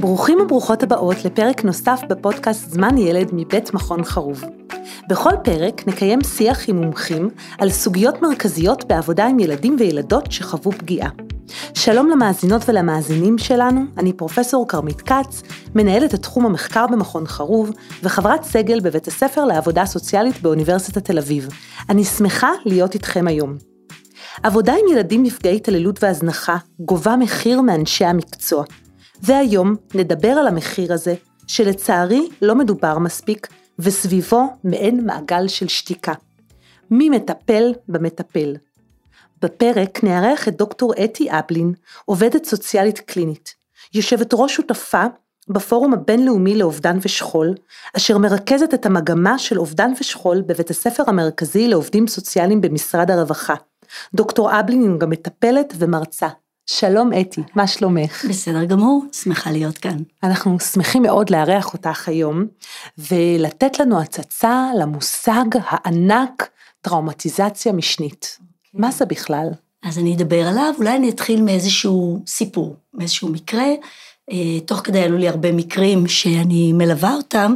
ברוכים 0.00 0.40
וברוכות 0.40 0.82
הבאות 0.82 1.24
לפרק 1.24 1.64
נוסף 1.64 2.00
בפודקאסט 2.08 2.70
זמן 2.70 2.98
ילד 2.98 3.28
מבית 3.32 3.74
מכון 3.74 4.04
חרוב. 4.04 4.44
בכל 5.08 5.30
פרק 5.44 5.88
נקיים 5.88 6.22
שיח 6.22 6.68
עם 6.68 6.76
מומחים 6.76 7.30
על 7.58 7.70
סוגיות 7.70 8.22
מרכזיות 8.22 8.84
בעבודה 8.84 9.26
עם 9.26 9.38
ילדים 9.38 9.76
וילדות 9.78 10.32
שחוו 10.32 10.72
פגיעה. 10.72 11.08
שלום 11.74 12.10
למאזינות 12.10 12.62
ולמאזינים 12.68 13.38
שלנו, 13.38 13.80
אני 13.98 14.12
פרופסור 14.12 14.68
כרמית 14.68 15.00
כץ, 15.00 15.42
מנהלת 15.74 16.14
תחום 16.14 16.46
המחקר 16.46 16.86
במכון 16.86 17.26
חרוב 17.26 17.70
וחברת 18.02 18.44
סגל 18.44 18.80
בבית 18.80 19.06
הספר 19.06 19.44
לעבודה 19.44 19.86
סוציאלית 19.86 20.42
באוניברסיטת 20.42 21.04
תל 21.04 21.18
אביב. 21.18 21.48
אני 21.88 22.04
שמחה 22.04 22.50
להיות 22.64 22.94
איתכם 22.94 23.26
היום. 23.28 23.56
עבודה 24.42 24.72
עם 24.72 24.96
ילדים 24.96 25.22
נפגעי 25.22 25.56
התעללות 25.56 26.02
והזנחה 26.02 26.56
גובה 26.80 27.16
מחיר 27.16 27.60
מאנשי 27.60 28.04
המקצוע. 28.04 28.64
והיום 29.22 29.76
נדבר 29.94 30.28
על 30.28 30.46
המחיר 30.46 30.92
הזה, 30.92 31.14
שלצערי 31.46 32.28
לא 32.42 32.54
מדובר 32.54 32.98
מספיק, 32.98 33.48
וסביבו 33.78 34.42
מעין 34.64 35.06
מעגל 35.06 35.48
של 35.48 35.68
שתיקה. 35.68 36.12
מי 36.90 37.10
מטפל 37.10 37.72
במטפל? 37.88 38.56
בפרק 39.42 40.04
נארח 40.04 40.48
את 40.48 40.56
דוקטור 40.56 40.92
אתי 41.04 41.28
אבלין, 41.30 41.72
עובדת 42.04 42.44
סוציאלית 42.44 42.98
קלינית, 42.98 43.54
יושבת 43.94 44.30
ראש 44.32 44.54
שותפה 44.54 45.04
בפורום 45.48 45.94
הבינלאומי 45.94 46.54
לאובדן 46.54 46.98
ושכול, 47.02 47.54
אשר 47.96 48.18
מרכזת 48.18 48.74
את 48.74 48.86
המגמה 48.86 49.38
של 49.38 49.58
אובדן 49.58 49.92
ושכול 50.00 50.42
בבית 50.42 50.70
הספר 50.70 51.02
המרכזי 51.06 51.68
לעובדים 51.68 52.06
סוציאליים 52.06 52.60
במשרד 52.60 53.10
הרווחה. 53.10 53.54
דוקטור 54.14 54.60
אבלין 54.60 54.82
היא 54.82 55.00
גם 55.00 55.10
מטפלת 55.10 55.74
ומרצה. 55.78 56.28
שלום 56.70 57.10
אתי, 57.20 57.40
מה 57.54 57.66
שלומך? 57.66 58.24
בסדר 58.28 58.64
גמור, 58.64 59.04
שמחה 59.12 59.50
להיות 59.50 59.78
כאן. 59.78 59.96
אנחנו 60.22 60.60
שמחים 60.60 61.02
מאוד 61.02 61.30
לארח 61.30 61.72
אותך 61.72 62.08
היום, 62.08 62.46
ולתת 62.98 63.80
לנו 63.80 64.00
הצצה 64.00 64.68
למושג 64.80 65.44
הענק 65.64 66.48
טראומטיזציה 66.80 67.72
משנית. 67.72 68.38
Okay. 68.40 68.68
מה 68.74 68.90
זה 68.90 69.04
בכלל? 69.04 69.46
אז 69.84 69.98
אני 69.98 70.14
אדבר 70.14 70.48
עליו, 70.48 70.74
אולי 70.78 70.96
אני 70.96 71.10
אתחיל 71.10 71.42
מאיזשהו 71.42 72.22
סיפור, 72.26 72.76
מאיזשהו 72.94 73.28
מקרה. 73.28 73.66
אה, 74.30 74.60
תוך 74.66 74.80
כדי 74.84 75.02
עלו 75.02 75.18
לי 75.18 75.28
הרבה 75.28 75.52
מקרים 75.52 76.08
שאני 76.08 76.72
מלווה 76.72 77.14
אותם, 77.14 77.54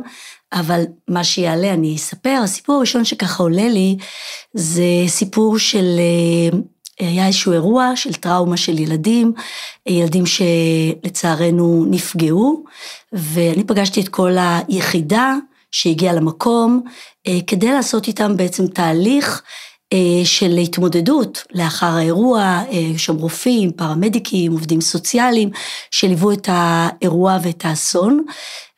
אבל 0.53 0.83
מה 1.09 1.25
שיעלה 1.25 1.75
אני 1.75 1.97
אספר. 1.97 2.41
הסיפור 2.45 2.77
הראשון 2.77 3.05
שככה 3.05 3.43
עולה 3.43 3.69
לי, 3.69 3.97
זה 4.55 4.85
סיפור 5.07 5.59
של 5.59 5.85
אה, 5.99 6.59
היה 7.07 7.27
איזשהו 7.27 7.53
אירוע 7.53 7.93
של 7.97 8.15
טראומה 8.15 8.57
של 8.57 8.79
ילדים, 8.79 9.33
ילדים 9.87 10.25
שלצערנו 10.27 11.87
נפגעו, 11.91 12.65
ואני 13.13 13.65
פגשתי 13.65 14.01
את 14.01 14.09
כל 14.09 14.37
היחידה 14.39 15.35
שהגיעה 15.71 16.15
למקום, 16.15 16.83
אה, 17.27 17.39
כדי 17.47 17.73
לעשות 17.73 18.09
איתם 18.09 18.37
בעצם 18.37 18.67
תהליך 18.67 19.43
אה, 19.93 20.25
של 20.25 20.59
התמודדות 20.59 21.45
לאחר 21.53 21.87
האירוע, 21.97 22.41
אה, 22.41 22.99
שם 22.99 23.17
רופאים, 23.17 23.73
פרמדיקים, 23.73 24.53
עובדים 24.53 24.81
סוציאליים, 24.81 25.51
שליוו 25.91 26.33
את 26.33 26.49
האירוע 26.53 27.39
ואת 27.43 27.65
האסון, 27.65 28.25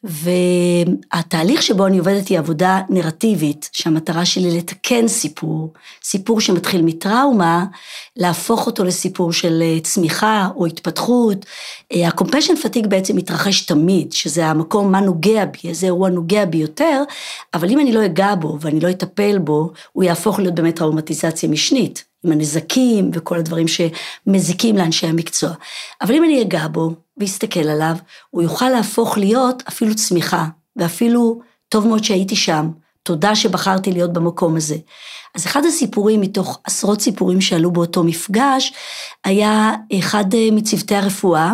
והתהליך 0.05 1.63
שבו 1.63 1.87
אני 1.87 1.99
עובדת 1.99 2.29
היא 2.29 2.39
עבודה 2.39 2.81
נרטיבית, 2.89 3.71
שהמטרה 3.73 4.25
שלי 4.25 4.59
לתקן 4.59 5.09
סיפור, 5.09 5.73
סיפור 6.03 6.41
שמתחיל 6.41 6.83
מטראומה, 6.83 7.65
להפוך 8.17 8.67
אותו 8.67 8.85
לסיפור 8.85 9.33
של 9.33 9.63
אה, 9.63 9.81
צמיחה 9.81 10.49
או 10.57 10.67
התפתחות. 10.67 11.47
הקומפשן 11.93 12.57
פתיג 12.57 12.87
בעצם 12.87 13.17
מתרחש 13.17 13.67
תמיד, 13.67 14.13
שזה 14.13 14.47
המקום 14.47 14.93
מה 14.93 15.01
נוגע 15.01 15.45
בי, 15.45 15.69
איזה 15.69 15.87
אירוע 15.87 16.11
נוגע 16.11 16.45
בי 16.45 16.59
יותר, 16.59 17.03
אבל 17.55 17.71
אם 17.71 17.81
אני 17.81 17.93
לא 17.93 18.05
אגע 18.05 18.35
בו 18.35 18.59
ואני 18.61 18.81
לא 18.81 18.91
אטפל 18.91 19.39
בו, 19.39 19.71
הוא 19.93 20.05
יהפוך 20.05 20.39
להיות 20.39 20.55
באמת 20.55 20.77
טראומטיזציה 20.77 21.49
משנית. 21.49 22.14
עם 22.25 22.33
הנזקים 22.33 23.11
וכל 23.13 23.39
הדברים 23.39 23.67
שמזיקים 23.69 24.77
לאנשי 24.77 25.07
המקצוע. 25.07 25.51
אבל 26.03 26.15
אם 26.15 26.25
אני 26.25 26.43
אגע 26.43 26.69
בו 26.69 26.91
ואסתכל 27.17 27.69
עליו, 27.69 27.97
הוא 28.31 28.43
יוכל 28.43 28.69
להפוך 28.69 29.19
להיות 29.19 29.63
אפילו 29.69 29.95
צמיחה, 29.95 30.47
ואפילו 30.77 31.41
טוב 31.69 31.87
מאוד 31.87 32.05
שהייתי 32.05 32.37
שם, 32.37 32.71
תודה 33.05 33.35
שבחרתי 33.35 33.93
להיות 33.93 34.13
במקום 34.13 34.57
הזה. 34.57 34.77
אז 35.35 35.47
אחד 35.47 35.65
הסיפורים 35.65 36.21
מתוך 36.21 36.61
עשרות 36.65 37.01
סיפורים 37.01 37.41
שעלו 37.41 37.71
באותו 37.71 38.05
מפגש, 38.05 38.73
היה 39.25 39.73
אחד 39.99 40.35
אה, 40.35 40.49
מצוותי 40.53 40.95
הרפואה, 40.95 41.53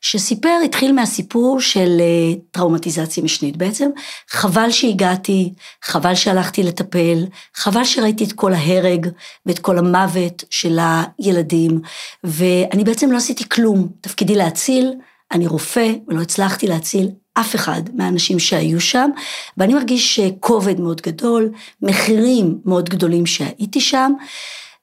שסיפר, 0.00 0.58
התחיל 0.64 0.92
מהסיפור 0.92 1.60
של 1.60 1.96
אה, 2.00 2.34
טראומטיזציה 2.50 3.24
משנית. 3.24 3.56
בעצם, 3.56 3.90
חבל 4.30 4.70
שהגעתי, 4.70 5.52
חבל 5.84 6.14
שהלכתי 6.14 6.62
לטפל, 6.62 7.24
חבל 7.54 7.84
שראיתי 7.84 8.24
את 8.24 8.32
כל 8.32 8.52
ההרג 8.52 9.08
ואת 9.46 9.58
כל 9.58 9.78
המוות 9.78 10.44
של 10.50 10.78
הילדים, 11.18 11.80
ואני 12.24 12.84
בעצם 12.84 13.12
לא 13.12 13.16
עשיתי 13.16 13.48
כלום. 13.48 13.88
תפקידי 14.00 14.34
להציל, 14.34 14.92
אני 15.32 15.46
רופא 15.46 15.92
ולא 16.08 16.20
הצלחתי 16.20 16.66
להציל 16.66 17.10
אף 17.40 17.54
אחד 17.54 17.82
מהאנשים 17.94 18.38
שהיו 18.38 18.80
שם, 18.80 19.10
ואני 19.56 19.74
מרגיש 19.74 20.20
כובד 20.40 20.80
מאוד 20.80 21.00
גדול, 21.00 21.50
מחירים 21.82 22.58
מאוד 22.64 22.88
גדולים 22.88 23.26
שהייתי 23.26 23.80
שם, 23.80 24.12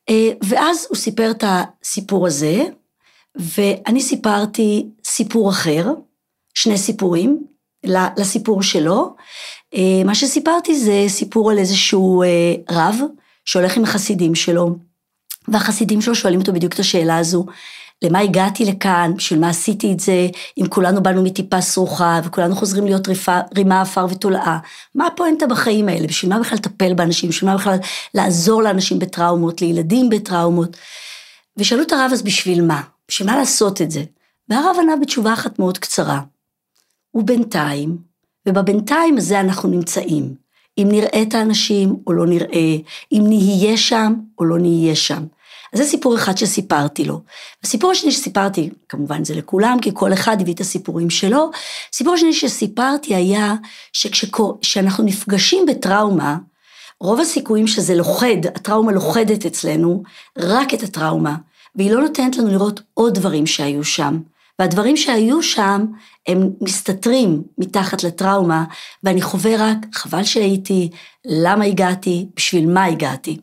אה, 0.09 0.29
ואז 0.43 0.85
הוא 0.89 0.97
סיפר 0.97 1.31
את 1.31 1.43
הסיפור 1.47 2.27
הזה, 2.27 2.63
ואני 3.35 4.01
סיפרתי 4.01 4.87
סיפור 5.03 5.49
אחר, 5.49 5.87
שני 6.53 6.77
סיפורים, 6.77 7.43
לסיפור 8.17 8.63
שלו. 8.63 9.15
אה, 9.73 10.03
מה 10.05 10.15
שסיפרתי 10.15 10.79
זה 10.79 11.05
סיפור 11.07 11.51
על 11.51 11.57
איזשהו 11.57 12.23
אה, 12.23 12.53
רב 12.69 12.99
שהולך 13.45 13.77
עם 13.77 13.83
החסידים 13.83 14.35
שלו, 14.35 14.75
והחסידים 15.47 16.01
שלו 16.01 16.15
שואלים 16.15 16.39
אותו 16.39 16.53
בדיוק 16.53 16.73
את 16.73 16.79
השאלה 16.79 17.17
הזו, 17.17 17.45
למה 18.01 18.19
הגעתי 18.19 18.65
לכאן, 18.65 19.11
בשביל 19.15 19.39
מה 19.39 19.49
עשיתי 19.49 19.93
את 19.93 19.99
זה, 19.99 20.27
אם 20.57 20.67
כולנו 20.69 21.03
באנו 21.03 21.23
מטיפה 21.23 21.61
סרוחה 21.61 22.19
וכולנו 22.23 22.55
חוזרים 22.55 22.85
להיות 22.85 23.07
ריפה, 23.07 23.39
רימה, 23.55 23.81
עפר 23.81 24.05
ותולעה. 24.09 24.59
מה 24.95 25.07
הפואנטה 25.07 25.47
בחיים 25.47 25.89
האלה? 25.89 26.07
בשביל 26.07 26.33
מה 26.33 26.39
בכלל 26.39 26.57
לטפל 26.57 26.93
באנשים? 26.93 27.29
בשביל 27.29 27.49
מה 27.49 27.57
בכלל 27.57 27.77
לעזור 28.13 28.63
לאנשים 28.63 28.99
בטראומות, 28.99 29.61
לילדים 29.61 30.09
בטראומות? 30.09 30.77
ושאלו 31.57 31.81
את 31.81 31.91
הרב 31.91 32.09
אז 32.13 32.21
בשביל 32.21 32.61
מה? 32.65 32.81
בשביל 33.07 33.29
מה 33.29 33.37
לעשות 33.37 33.81
את 33.81 33.91
זה? 33.91 34.03
והרב 34.49 34.75
ענה 34.81 34.95
בתשובה 35.01 35.33
אחת 35.33 35.59
מאוד 35.59 35.77
קצרה. 35.77 36.21
ובינתיים, 37.13 37.97
ובבינתיים 38.47 39.17
הזה 39.17 39.39
אנחנו 39.39 39.69
נמצאים. 39.69 40.33
אם 40.77 40.87
נראה 40.91 41.21
את 41.21 41.33
האנשים 41.33 41.95
או 42.07 42.13
לא 42.13 42.25
נראה, 42.25 42.75
אם 43.11 43.23
נהיה 43.27 43.77
שם 43.77 44.13
או 44.39 44.45
לא 44.45 44.59
נהיה 44.59 44.95
שם. 44.95 45.23
אז 45.73 45.79
זה 45.79 45.85
סיפור 45.85 46.15
אחד 46.15 46.37
שסיפרתי 46.37 47.05
לו. 47.05 47.21
הסיפור 47.63 47.91
השני 47.91 48.11
שסיפרתי, 48.11 48.69
כמובן 48.89 49.23
זה 49.23 49.35
לכולם, 49.35 49.77
כי 49.81 49.91
כל 49.93 50.13
אחד 50.13 50.41
הביא 50.41 50.53
את 50.53 50.59
הסיפורים 50.59 51.09
שלו, 51.09 51.51
סיפור 51.93 52.13
השני 52.13 52.33
שסיפרתי 52.33 53.15
היה 53.15 53.55
שכשאנחנו 53.93 55.03
נפגשים 55.03 55.65
בטראומה, 55.65 56.37
רוב 56.99 57.19
הסיכויים 57.19 57.67
שזה 57.67 57.95
לוכד, 57.95 58.45
הטראומה 58.45 58.91
לוכדת 58.91 59.45
אצלנו 59.45 60.03
רק 60.37 60.73
את 60.73 60.83
הטראומה, 60.83 61.35
והיא 61.75 61.91
לא 61.91 62.01
נותנת 62.01 62.37
לנו 62.37 62.49
לראות 62.49 62.81
עוד 62.93 63.13
דברים 63.13 63.47
שהיו 63.47 63.83
שם. 63.83 64.19
והדברים 64.59 64.97
שהיו 64.97 65.43
שם, 65.43 65.85
הם 66.27 66.49
מסתתרים 66.61 67.43
מתחת 67.57 68.03
לטראומה, 68.03 68.63
ואני 69.03 69.21
חווה 69.21 69.51
רק, 69.57 69.77
חבל 69.93 70.23
שהייתי, 70.23 70.89
למה 71.25 71.65
הגעתי, 71.65 72.25
בשביל 72.35 72.69
מה 72.69 72.85
הגעתי. 72.85 73.37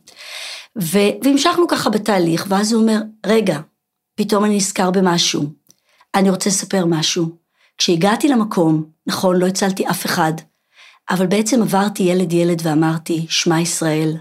ו, 0.79 0.97
והמשכנו 1.23 1.67
ככה 1.67 1.89
בתהליך, 1.89 2.45
ואז 2.49 2.73
הוא 2.73 2.81
אומר, 2.81 3.01
רגע, 3.25 3.59
פתאום 4.15 4.45
אני 4.45 4.55
נזכר 4.55 4.91
במשהו, 4.91 5.43
אני 6.15 6.29
רוצה 6.29 6.49
לספר 6.49 6.85
משהו. 6.85 7.29
כשהגעתי 7.77 8.27
למקום, 8.27 8.83
נכון, 9.07 9.35
לא 9.35 9.47
הצלתי 9.47 9.87
אף 9.87 10.05
אחד, 10.05 10.33
אבל 11.09 11.27
בעצם 11.27 11.61
עברתי 11.61 12.03
ילד-ילד 12.03 12.61
ואמרתי, 12.63 13.25
שמע 13.29 13.59
ישראל, 13.59 14.17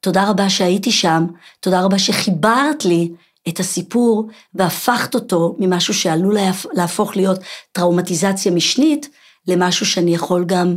תודה 0.00 0.30
רבה 0.30 0.50
שהייתי 0.50 0.92
שם, 0.92 1.26
תודה 1.60 1.82
רבה 1.82 1.98
שחיברת 1.98 2.84
לי 2.84 3.12
את 3.48 3.60
הסיפור 3.60 4.28
והפכת 4.54 5.14
אותו 5.14 5.56
ממשהו 5.58 5.94
שעלול 5.94 6.36
להפוך 6.72 7.16
להיות 7.16 7.40
טראומטיזציה 7.72 8.52
משנית, 8.52 9.08
למשהו 9.48 9.86
שאני 9.86 10.14
יכול 10.14 10.44
גם 10.44 10.76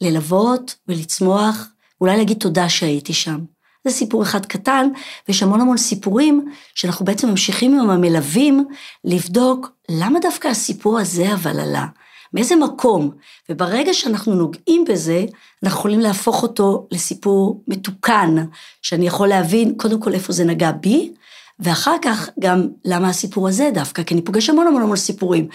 ללוות 0.00 0.74
ולצמוח, 0.88 1.68
אולי 2.00 2.16
להגיד 2.16 2.38
תודה 2.38 2.68
שהייתי 2.68 3.12
שם. 3.12 3.38
זה 3.84 3.94
סיפור 3.94 4.22
אחד 4.22 4.46
קטן, 4.46 4.88
ויש 5.28 5.42
המון 5.42 5.60
המון 5.60 5.76
סיפורים 5.76 6.48
שאנחנו 6.74 7.04
בעצם 7.04 7.28
ממשיכים 7.28 7.80
עם 7.80 7.90
המלווים 7.90 8.64
לבדוק 9.04 9.70
למה 9.88 10.20
דווקא 10.20 10.48
הסיפור 10.48 10.98
הזה 10.98 11.34
אבל 11.34 11.60
עלה, 11.60 11.86
מאיזה 12.34 12.56
מקום, 12.56 13.10
וברגע 13.48 13.94
שאנחנו 13.94 14.34
נוגעים 14.34 14.84
בזה, 14.88 15.24
אנחנו 15.62 15.78
יכולים 15.78 16.00
להפוך 16.00 16.42
אותו 16.42 16.86
לסיפור 16.90 17.62
מתוקן, 17.68 18.36
שאני 18.82 19.06
יכול 19.06 19.28
להבין 19.28 19.74
קודם 19.76 20.00
כל 20.00 20.14
איפה 20.14 20.32
זה 20.32 20.44
נגע 20.44 20.72
בי, 20.72 21.12
ואחר 21.62 21.96
כך 22.02 22.30
גם 22.40 22.68
למה 22.84 23.08
הסיפור 23.08 23.48
הזה 23.48 23.70
דווקא, 23.74 24.02
כי 24.02 24.14
אני 24.14 24.22
פוגש 24.22 24.50
המון 24.50 24.66
המון 24.66 24.82
המון 24.82 24.96
סיפורים. 24.96 25.48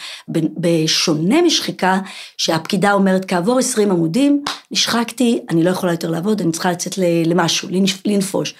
בשונה 0.58 1.42
משחיקה, 1.42 2.00
שהפקידה 2.38 2.94
אומרת, 2.94 3.26
כעבור 3.28 3.60
20 3.60 3.92
עמודים, 3.92 4.44
נשחקתי, 4.72 5.40
אני 5.50 5.64
לא 5.64 5.70
יכולה 5.70 5.92
יותר 5.94 6.12
לעבוד, 6.12 6.42
אני 6.42 6.52
צריכה 6.52 6.72
לצאת 6.72 6.98
למשהו, 7.26 7.70
לנפוש. 8.06 8.56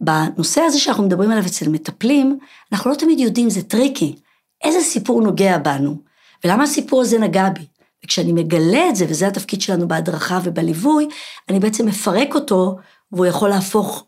בנושא 0.00 0.60
הזה 0.60 0.78
שאנחנו 0.78 1.02
מדברים 1.02 1.30
עליו 1.30 1.46
אצל 1.46 1.68
מטפלים, 1.68 2.38
אנחנו 2.72 2.90
לא 2.90 2.94
תמיד 2.94 3.20
יודעים, 3.20 3.50
זה 3.50 3.62
טריקי. 3.62 4.16
איזה 4.64 4.80
סיפור 4.80 5.22
נוגע 5.22 5.58
בנו, 5.58 5.96
ולמה 6.44 6.62
הסיפור 6.62 7.00
הזה 7.00 7.18
נגע 7.18 7.48
בי. 7.48 7.66
וכשאני 8.04 8.32
מגלה 8.32 8.88
את 8.88 8.96
זה, 8.96 9.06
וזה 9.08 9.26
התפקיד 9.26 9.60
שלנו 9.62 9.88
בהדרכה 9.88 10.40
ובליווי, 10.44 11.08
אני 11.48 11.60
בעצם 11.60 11.86
מפרק 11.86 12.34
אותו, 12.34 12.76
והוא 13.12 13.26
יכול 13.26 13.48
להפוך 13.48 14.04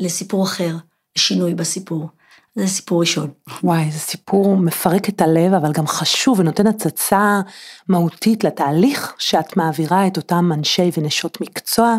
לסיפור 0.00 0.44
אחר, 0.44 0.76
לשינוי 1.16 1.54
בסיפור. 1.54 2.08
זה 2.54 2.66
סיפור 2.66 3.00
ראשון. 3.00 3.30
וואי, 3.62 3.90
זה 3.90 3.98
סיפור 3.98 4.56
מפרק 4.56 5.08
את 5.08 5.20
הלב, 5.20 5.54
אבל 5.54 5.72
גם 5.72 5.86
חשוב 5.86 6.40
ונותן 6.40 6.66
הצצה 6.66 7.40
מהותית 7.88 8.44
לתהליך 8.44 9.14
שאת 9.18 9.56
מעבירה 9.56 10.06
את 10.06 10.16
אותם 10.16 10.50
אנשי 10.54 10.90
ונשות 10.96 11.40
מקצוע, 11.40 11.96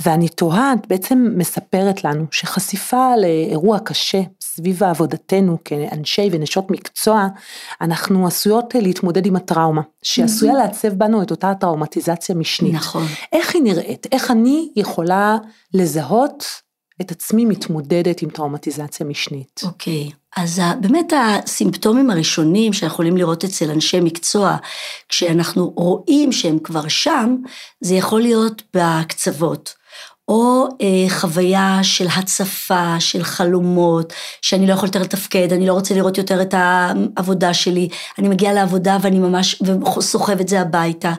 ואני 0.00 0.28
תוהה, 0.28 0.72
את 0.72 0.86
בעצם 0.86 1.28
מספרת 1.36 2.04
לנו 2.04 2.24
שחשיפה 2.30 3.16
לאירוע 3.16 3.78
קשה 3.78 4.22
סביב 4.42 4.82
עבודתנו 4.82 5.58
כאנשי 5.64 6.28
ונשות 6.32 6.70
מקצוע, 6.70 7.26
אנחנו 7.80 8.26
עשויות 8.26 8.74
להתמודד 8.74 9.26
עם 9.26 9.36
הטראומה, 9.36 9.82
שעשויה. 10.02 10.52
לעצב 10.52 10.88
בנו 10.88 11.22
את 11.22 11.30
אותה 11.30 11.52
טראומטיזציה 11.60 12.34
משנית. 12.34 12.74
נכון. 12.74 13.04
איך 13.32 13.54
היא 13.54 13.62
נראית? 13.62 14.06
איך 14.12 14.30
אני 14.30 14.68
יכולה 14.76 15.36
לזהות 15.74 16.65
את 17.00 17.10
עצמי 17.10 17.44
מתמודדת 17.44 18.22
עם 18.22 18.30
טראומטיזציה 18.30 19.06
משנית. 19.06 19.60
אוקיי, 19.64 20.10
okay. 20.10 20.42
אז 20.42 20.60
באמת 20.80 21.12
הסימפטומים 21.16 22.10
הראשונים 22.10 22.72
שיכולים 22.72 23.16
לראות 23.16 23.44
אצל 23.44 23.70
אנשי 23.70 24.00
מקצוע, 24.00 24.56
כשאנחנו 25.08 25.72
רואים 25.76 26.32
שהם 26.32 26.58
כבר 26.58 26.88
שם, 26.88 27.36
זה 27.80 27.94
יכול 27.94 28.20
להיות 28.20 28.62
בקצוות. 28.74 29.74
או 30.28 30.68
אה, 30.80 31.10
חוויה 31.10 31.78
של 31.82 32.06
הצפה, 32.16 33.00
של 33.00 33.24
חלומות, 33.24 34.12
שאני 34.42 34.66
לא 34.66 34.72
יכולה 34.72 34.88
יותר 34.88 35.02
לתפקד, 35.02 35.52
אני 35.52 35.66
לא 35.66 35.72
רוצה 35.72 35.94
לראות 35.94 36.18
יותר 36.18 36.42
את 36.42 36.54
העבודה 36.56 37.54
שלי, 37.54 37.88
אני 38.18 38.28
מגיעה 38.28 38.52
לעבודה 38.52 38.98
ואני 39.00 39.18
ממש, 39.18 39.62
וסוחב 39.98 40.40
את 40.40 40.48
זה 40.48 40.60
הביתה, 40.60 41.12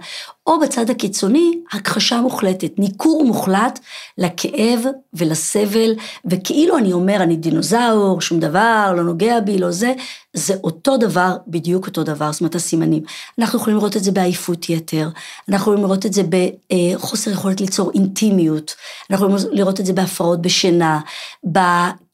או 0.48 0.60
בצד 0.60 0.90
הקיצוני, 0.90 1.60
הכחשה 1.72 2.22
מוחלטת, 2.22 2.80
ניכור 2.80 3.26
מוחלט 3.26 3.80
לכאב 4.18 4.86
ולסבל, 5.14 5.96
וכאילו 6.26 6.78
אני 6.78 6.94
אומר, 6.94 7.16
אני 7.24 7.36
דינוזאור, 7.36 8.22
שום 8.22 8.40
דבר, 8.40 8.94
לא 8.96 9.04
נוגע 9.04 9.40
בי, 9.40 9.58
לא 9.58 9.72
זה, 9.72 9.94
זה 10.34 10.54
אותו 10.64 10.98
דבר, 10.98 11.36
בדיוק 11.48 11.88
אותו 11.88 12.04
דבר, 12.04 12.32
זאת 12.32 12.42
אומרת 12.42 12.56
הסימנים. 12.56 13.04
אנחנו 13.40 13.60
יכולים 13.60 13.78
לראות 13.78 13.98
את 13.98 14.04
זה 14.04 14.12
בעייפות 14.12 14.70
יתר, 14.70 15.10
אנחנו 15.50 15.72
יכולים 15.72 15.84
לראות 15.84 16.06
את 16.06 16.14
זה 16.14 16.24
בחוסר 16.24 17.32
יכולת 17.32 17.62
ליצור 17.62 17.92
אינטימיות, 17.94 18.76
אנחנו 19.12 19.28
יכולים 19.28 19.58
לראות 19.58 19.80
את 19.80 19.86
זה 19.86 19.94
בהפרעות 19.94 20.42
בשינה, 20.42 21.00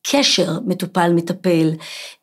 קשר 0.04 0.60
מטופל-מטפל, 0.66 1.70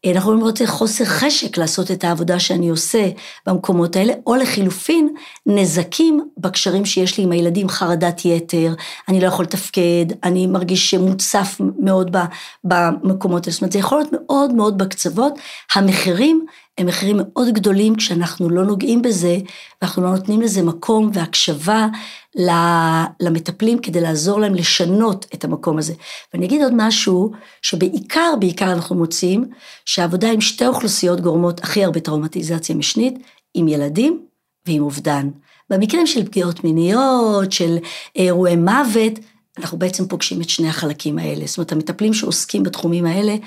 אנחנו 0.06 0.18
יכולים 0.18 0.40
לראות 0.40 0.60
חוסר 0.66 1.04
חשק 1.04 1.58
לעשות 1.58 1.90
את 1.90 2.04
העבודה 2.04 2.38
שאני 2.38 2.68
עושה 2.68 3.08
במקומות 3.46 3.96
האלה, 3.96 4.12
או 4.26 4.36
לחילופין, 4.36 5.14
נזקים 5.46 6.20
בקשרים 6.38 6.84
שיש 6.84 7.18
לי 7.18 7.24
עם 7.24 7.32
הילדים, 7.32 7.68
חרדת 7.68 8.24
יתר, 8.24 8.74
אני 9.08 9.20
לא 9.20 9.26
יכול 9.26 9.44
לתפקד, 9.44 10.06
אני 10.24 10.46
מרגיש 10.46 10.94
מוצף 10.94 11.56
מאוד 11.78 12.16
במקומות 12.64 13.46
האלה, 13.46 13.52
זאת 13.52 13.60
אומרת, 13.60 13.72
זה 13.72 13.78
יכול 13.78 13.98
להיות 13.98 14.12
מאוד 14.12 14.52
מאוד 14.52 14.78
בקצוות, 14.78 15.32
המחירים 15.74 16.46
הם 16.78 16.86
מחירים 16.86 17.16
מאוד 17.18 17.48
גדולים 17.48 17.94
כשאנחנו 17.94 18.50
לא 18.50 18.64
נוגעים 18.64 19.02
בזה, 19.02 19.38
ואנחנו 19.82 20.02
לא 20.02 20.10
נותנים 20.10 20.40
לזה 20.40 20.62
מקום 20.62 21.10
והקשבה 21.14 21.86
למטפלים 23.20 23.78
כדי 23.78 24.00
לעזור 24.00 24.40
להם 24.40 24.54
לשנות 24.54 25.26
את 25.34 25.44
המקום 25.44 25.78
הזה. 25.78 25.94
ואני 26.34 26.46
אגיד 26.46 26.62
עוד 26.62 26.72
משהו, 26.76 27.30
שבעיקר, 27.62 28.34
בעיקר 28.40 28.72
אנחנו 28.72 28.96
מוצאים, 28.96 29.44
שהעבודה 29.84 30.30
עם 30.30 30.40
שתי 30.40 30.66
אוכלוסיות 30.66 31.20
גורמות 31.20 31.60
הכי 31.60 31.84
הרבה 31.84 32.00
טראומטיזציה 32.00 32.74
משנית, 32.74 33.14
עם 33.54 33.68
ילדים 33.68 34.26
ועם 34.66 34.82
אובדן. 34.82 35.28
במקרים 35.70 36.06
של 36.06 36.26
פגיעות 36.26 36.64
מיניות, 36.64 37.52
של 37.52 37.76
אירועי 38.16 38.56
מוות, 38.56 39.12
אנחנו 39.58 39.78
בעצם 39.78 40.06
פוגשים 40.06 40.40
את 40.40 40.48
שני 40.48 40.68
החלקים 40.68 41.18
האלה. 41.18 41.46
זאת 41.46 41.58
אומרת, 41.58 41.72
המטפלים 41.72 42.14
שעוסקים 42.14 42.62
בתחומים 42.62 43.06
האלה, 43.06 43.32
אה, 43.32 43.38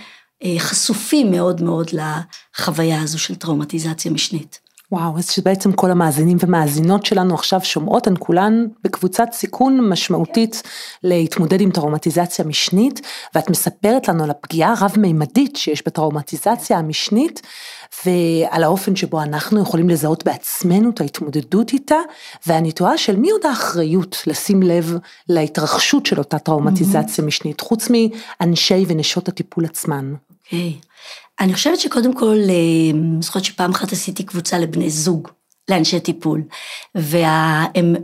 חשופים 0.59 1.31
מאוד 1.31 1.61
מאוד 1.61 1.91
לחוויה 1.93 3.01
הזו 3.01 3.19
של 3.19 3.35
טראומטיזציה 3.35 4.11
משנית. 4.11 4.62
וואו, 4.93 5.17
אז 5.17 5.29
שבעצם 5.31 5.71
כל 5.71 5.91
המאזינים 5.91 6.37
ומאזינות 6.39 7.05
שלנו 7.05 7.33
עכשיו 7.33 7.61
שומעות, 7.63 8.07
הן 8.07 8.13
כולן 8.19 8.67
בקבוצת 8.83 9.27
סיכון 9.31 9.89
משמעותית 9.89 10.63
להתמודד 11.03 11.61
עם 11.61 11.71
טראומטיזציה 11.71 12.45
משנית, 12.45 13.01
ואת 13.35 13.49
מספרת 13.49 14.07
לנו 14.07 14.23
על 14.23 14.29
הפגיעה 14.29 14.73
הרב-מימדית 14.77 15.55
שיש 15.55 15.83
בטראומטיזציה 15.85 16.77
המשנית, 16.77 17.41
ועל 18.05 18.63
האופן 18.63 18.95
שבו 18.95 19.21
אנחנו 19.21 19.61
יכולים 19.61 19.89
לזהות 19.89 20.23
בעצמנו 20.23 20.89
את 20.89 21.01
ההתמודדות 21.01 21.73
איתה, 21.73 21.99
ואני 22.47 22.71
תוהה 22.71 22.97
של 22.97 23.15
מי 23.15 23.31
עוד 23.31 23.45
האחריות 23.45 24.23
לשים 24.27 24.63
לב 24.63 24.97
להתרחשות 25.29 26.05
של 26.05 26.17
אותה 26.17 26.39
טראומטיזציה 26.39 27.23
mm-hmm. 27.23 27.27
משנית, 27.27 27.61
חוץ 27.61 27.87
מאנשי 27.89 28.85
ונשות 28.87 29.27
הטיפול 29.27 29.65
עצמן. 29.65 30.13
אוקיי. 30.45 30.73
Okay. 30.81 30.92
אני 31.39 31.53
חושבת 31.53 31.79
שקודם 31.79 32.13
כל, 32.13 32.37
אה, 32.49 33.21
זוכרת 33.21 33.43
שפעם 33.43 33.71
אחת 33.71 33.91
עשיתי 33.91 34.23
קבוצה 34.23 34.59
לבני 34.59 34.89
זוג, 34.89 35.27
לאנשי 35.69 35.99
טיפול, 35.99 36.43
והם, 36.95 37.95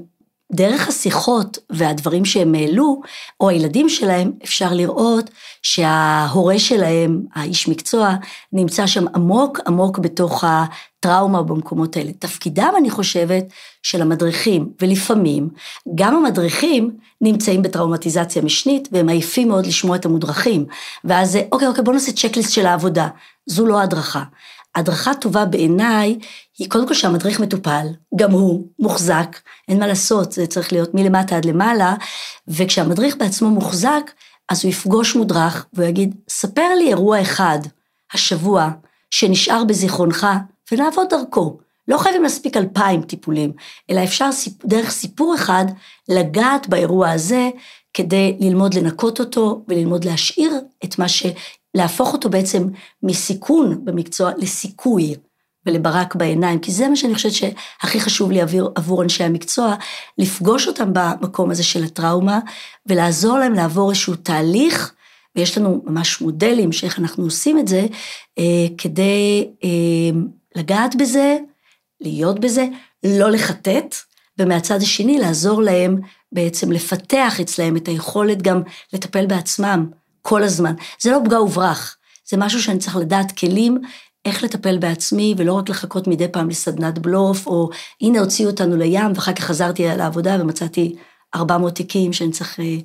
דרך 0.51 0.87
השיחות 0.87 1.57
והדברים 1.69 2.25
שהם 2.25 2.55
העלו, 2.55 3.01
או 3.39 3.49
הילדים 3.49 3.89
שלהם, 3.89 4.31
אפשר 4.43 4.73
לראות 4.73 5.29
שההורה 5.61 6.59
שלהם, 6.59 7.21
האיש 7.35 7.67
מקצוע, 7.67 8.15
נמצא 8.53 8.87
שם 8.87 9.05
עמוק 9.15 9.59
עמוק 9.67 9.99
בתוך 9.99 10.43
הטראומה 10.47 11.43
במקומות 11.43 11.97
האלה. 11.97 12.11
תפקידם, 12.19 12.73
אני 12.77 12.89
חושבת, 12.89 13.43
של 13.83 14.01
המדריכים, 14.01 14.69
ולפעמים 14.81 15.49
גם 15.95 16.15
המדריכים 16.15 16.91
נמצאים 17.21 17.61
בטראומטיזציה 17.61 18.41
משנית, 18.41 18.87
והם 18.91 19.09
עייפים 19.09 19.47
מאוד 19.47 19.65
לשמוע 19.65 19.95
את 19.95 20.05
המודרכים. 20.05 20.65
ואז 21.03 21.37
אוקיי, 21.51 21.67
אוקיי, 21.67 21.83
בואו 21.83 21.95
נעשה 21.95 22.11
צ'קליסט 22.11 22.51
של 22.51 22.65
העבודה. 22.65 23.07
זו 23.45 23.65
לא 23.65 23.81
הדרכה. 23.81 24.23
הדרכה 24.75 25.13
טובה 25.13 25.45
בעיניי 25.45 26.19
היא 26.57 26.69
קודם 26.69 26.87
כל 26.87 26.93
שהמדריך 26.93 27.39
מטופל, 27.39 27.87
גם 28.15 28.31
הוא 28.31 28.67
מוחזק, 28.79 29.37
אין 29.67 29.79
מה 29.79 29.87
לעשות, 29.87 30.31
זה 30.31 30.47
צריך 30.47 30.73
להיות 30.73 30.93
מלמטה 30.93 31.37
עד 31.37 31.45
למעלה, 31.45 31.95
וכשהמדריך 32.47 33.15
בעצמו 33.17 33.49
מוחזק, 33.49 34.11
אז 34.49 34.63
הוא 34.63 34.69
יפגוש 34.69 35.15
מודרך 35.15 35.65
והוא 35.73 35.87
יגיד, 35.87 36.15
ספר 36.29 36.75
לי 36.77 36.87
אירוע 36.87 37.21
אחד 37.21 37.59
השבוע 38.13 38.69
שנשאר 39.11 39.63
בזיכרונך 39.63 40.27
ונעבוד 40.71 41.07
דרכו. 41.09 41.57
לא 41.87 41.97
חייבים 41.97 42.23
להספיק 42.23 42.57
אלפיים 42.57 43.01
טיפולים, 43.01 43.51
אלא 43.89 44.03
אפשר 44.03 44.31
סיפ... 44.31 44.65
דרך 44.65 44.89
סיפור 44.89 45.35
אחד 45.35 45.65
לגעת 46.09 46.67
באירוע 46.67 47.09
הזה 47.09 47.49
כדי 47.93 48.37
ללמוד 48.39 48.73
לנקות 48.73 49.19
אותו 49.19 49.61
וללמוד 49.67 50.05
להשאיר 50.05 50.53
את 50.83 50.99
מה 50.99 51.07
ש... 51.07 51.25
להפוך 51.73 52.13
אותו 52.13 52.29
בעצם 52.29 52.67
מסיכון 53.03 53.85
במקצוע 53.85 54.31
לסיכוי 54.37 55.15
ולברק 55.65 56.15
בעיניים, 56.15 56.59
כי 56.59 56.71
זה 56.71 56.87
מה 56.87 56.95
שאני 56.95 57.15
חושבת 57.15 57.31
שהכי 57.31 57.99
חשוב 57.99 58.31
לי 58.31 58.41
עבור, 58.41 58.69
עבור 58.75 59.03
אנשי 59.03 59.23
המקצוע, 59.23 59.75
לפגוש 60.17 60.67
אותם 60.67 60.89
במקום 60.93 61.51
הזה 61.51 61.63
של 61.63 61.83
הטראומה 61.83 62.39
ולעזור 62.85 63.37
להם 63.37 63.53
לעבור 63.53 63.89
איזשהו 63.89 64.15
תהליך, 64.15 64.93
ויש 65.35 65.57
לנו 65.57 65.81
ממש 65.85 66.21
מודלים 66.21 66.71
שאיך 66.71 66.99
אנחנו 66.99 67.23
עושים 67.23 67.59
את 67.59 67.67
זה, 67.67 67.85
אה, 68.39 68.67
כדי 68.77 69.49
אה, 69.63 70.19
לגעת 70.55 70.95
בזה, 70.95 71.37
להיות 72.01 72.39
בזה, 72.39 72.67
לא 73.03 73.31
לחטט, 73.31 73.95
ומהצד 74.39 74.81
השני 74.81 75.17
לעזור 75.17 75.61
להם 75.61 75.95
בעצם 76.31 76.71
לפתח 76.71 77.39
אצלהם 77.41 77.77
את 77.77 77.87
היכולת 77.87 78.41
גם 78.41 78.61
לטפל 78.93 79.25
בעצמם 79.25 79.89
כל 80.21 80.43
הזמן. 80.43 80.73
זה 81.01 81.11
לא 81.11 81.19
פגע 81.25 81.41
וברח, 81.41 81.97
זה 82.29 82.37
משהו 82.37 82.61
שאני 82.61 82.79
צריך 82.79 82.95
לדעת 82.95 83.31
כלים 83.31 83.81
איך 84.25 84.43
לטפל 84.43 84.77
בעצמי, 84.77 85.35
ולא 85.37 85.53
רק 85.53 85.69
לחכות 85.69 86.07
מדי 86.07 86.27
פעם 86.27 86.49
לסדנת 86.49 86.99
בלוף, 86.99 87.47
או 87.47 87.69
הנה 88.01 88.19
הוציאו 88.19 88.49
אותנו 88.49 88.77
לים, 88.77 89.11
ואחר 89.15 89.33
כך 89.33 89.43
חזרתי 89.43 89.87
לעבודה 89.87 90.37
ומצאתי 90.39 90.95
400 91.35 91.75
תיקים 91.75 92.13
שאני 92.13 92.31
צריך 92.31 92.59
אה, 92.59 92.75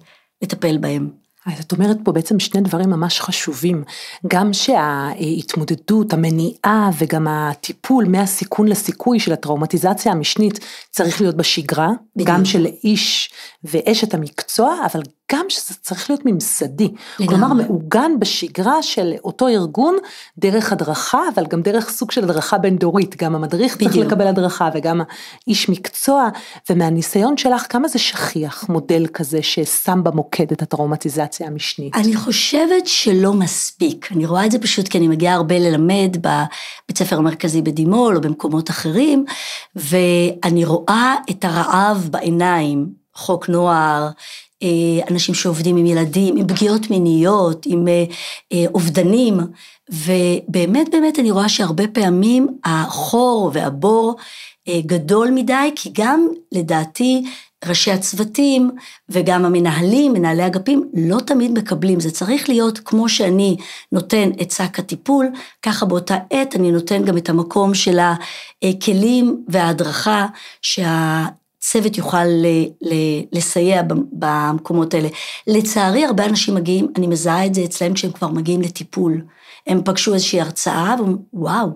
לטפל 0.42 0.78
בהם. 0.78 1.10
אז 1.46 1.60
את 1.60 1.72
אומרת 1.72 1.96
פה 2.04 2.12
בעצם 2.12 2.40
שני 2.40 2.60
דברים 2.60 2.90
ממש 2.90 3.20
חשובים, 3.20 3.84
גם 4.26 4.52
שההתמודדות, 4.52 6.12
המניעה 6.12 6.90
וגם 6.98 7.28
הטיפול 7.28 8.04
מהסיכון 8.08 8.68
לסיכוי 8.68 9.20
של 9.20 9.32
הטראומטיזציה 9.32 10.12
המשנית 10.12 10.58
צריך 10.90 11.20
להיות 11.20 11.36
בשגרה, 11.36 11.88
בדיוק. 12.16 12.30
גם 12.30 12.44
של 12.44 12.66
איש 12.84 13.30
ואשת 13.64 14.14
המקצוע, 14.14 14.76
אבל 14.92 15.00
גם 15.32 15.46
שזה 15.48 15.74
צריך 15.82 16.10
להיות 16.10 16.22
ממסדי. 16.24 16.88
לגמרי. 17.18 17.28
כלומר, 17.28 17.52
מעוגן 17.52 18.12
בשגרה 18.18 18.82
של 18.82 19.12
אותו 19.24 19.48
ארגון, 19.48 19.96
דרך 20.38 20.72
הדרכה, 20.72 21.20
אבל 21.34 21.46
גם 21.46 21.62
דרך 21.62 21.90
סוג 21.90 22.10
של 22.10 22.24
הדרכה 22.24 22.58
בין-דורית. 22.58 23.16
גם 23.22 23.34
המדריך 23.34 23.76
בדיוק. 23.76 23.92
צריך 23.92 24.06
לקבל 24.06 24.26
הדרכה 24.26 24.68
וגם 24.74 25.00
האיש 25.46 25.68
מקצוע, 25.68 26.28
ומהניסיון 26.70 27.36
שלך, 27.36 27.66
כמה 27.68 27.88
זה 27.88 27.98
שכיח, 27.98 28.68
מודל 28.68 29.06
כזה 29.12 29.42
ששם 29.42 30.04
במוקד 30.04 30.52
את 30.52 30.62
הטראומטיזציה 30.62 31.46
המשנית? 31.46 31.94
אני 31.94 32.16
חושבת 32.16 32.86
שלא 32.86 33.32
מספיק. 33.32 34.12
אני 34.12 34.26
רואה 34.26 34.46
את 34.46 34.52
זה 34.52 34.58
פשוט 34.58 34.88
כי 34.88 34.98
אני 34.98 35.08
מגיעה 35.08 35.34
הרבה 35.34 35.58
ללמד 35.58 36.16
בבית 36.16 36.98
ספר 36.98 37.18
המרכזי 37.18 37.62
בדימול 37.62 38.16
או 38.16 38.20
במקומות 38.20 38.70
אחרים, 38.70 39.24
ואני 39.76 40.64
רואה 40.64 41.14
את 41.30 41.44
הרעב 41.44 42.08
בעיניים, 42.10 42.86
חוק 43.14 43.48
נוער, 43.48 44.08
אנשים 45.10 45.34
שעובדים 45.34 45.76
עם 45.76 45.86
ילדים, 45.86 46.36
עם 46.36 46.46
פגיעות 46.46 46.90
מיניות, 46.90 47.66
עם 47.66 47.88
אה, 47.88 48.04
אה, 48.52 48.64
אובדנים, 48.74 49.40
ובאמת 49.90 50.88
באמת 50.92 51.18
אני 51.18 51.30
רואה 51.30 51.48
שהרבה 51.48 51.86
פעמים 51.88 52.48
החור 52.64 53.50
והבור 53.54 54.16
גדול 54.86 55.30
מדי, 55.30 55.70
כי 55.76 55.90
גם 55.92 56.28
לדעתי 56.52 57.24
ראשי 57.66 57.90
הצוותים 57.90 58.70
וגם 59.08 59.44
המנהלים, 59.44 60.12
מנהלי 60.12 60.46
אגפים, 60.46 60.90
לא 60.94 61.20
תמיד 61.26 61.50
מקבלים. 61.50 62.00
זה 62.00 62.10
צריך 62.10 62.48
להיות 62.48 62.78
כמו 62.78 63.08
שאני 63.08 63.56
נותן 63.92 64.30
את 64.42 64.50
שק 64.50 64.78
הטיפול, 64.78 65.26
ככה 65.62 65.86
באותה 65.86 66.16
עת 66.30 66.56
אני 66.56 66.72
נותן 66.72 67.04
גם 67.04 67.16
את 67.16 67.28
המקום 67.28 67.74
של 67.74 67.98
הכלים 68.62 69.44
וההדרכה 69.48 70.26
שהצוות 71.64 71.98
יוכל 71.98 72.26
לסייע 73.32 73.82
במקומות 74.12 74.94
האלה. 74.94 75.08
לצערי, 75.46 76.04
הרבה 76.04 76.24
אנשים 76.24 76.54
מגיעים, 76.54 76.92
אני 76.96 77.06
מזהה 77.06 77.46
את 77.46 77.54
זה 77.54 77.64
אצלם 77.64 77.94
כשהם 77.94 78.12
כבר 78.12 78.28
מגיעים 78.28 78.60
לטיפול. 78.62 79.24
הם 79.66 79.80
פגשו 79.84 80.14
איזושהי 80.14 80.40
הרצאה 80.40 80.94
ואומרים, 80.98 81.18
וואו, 81.32 81.68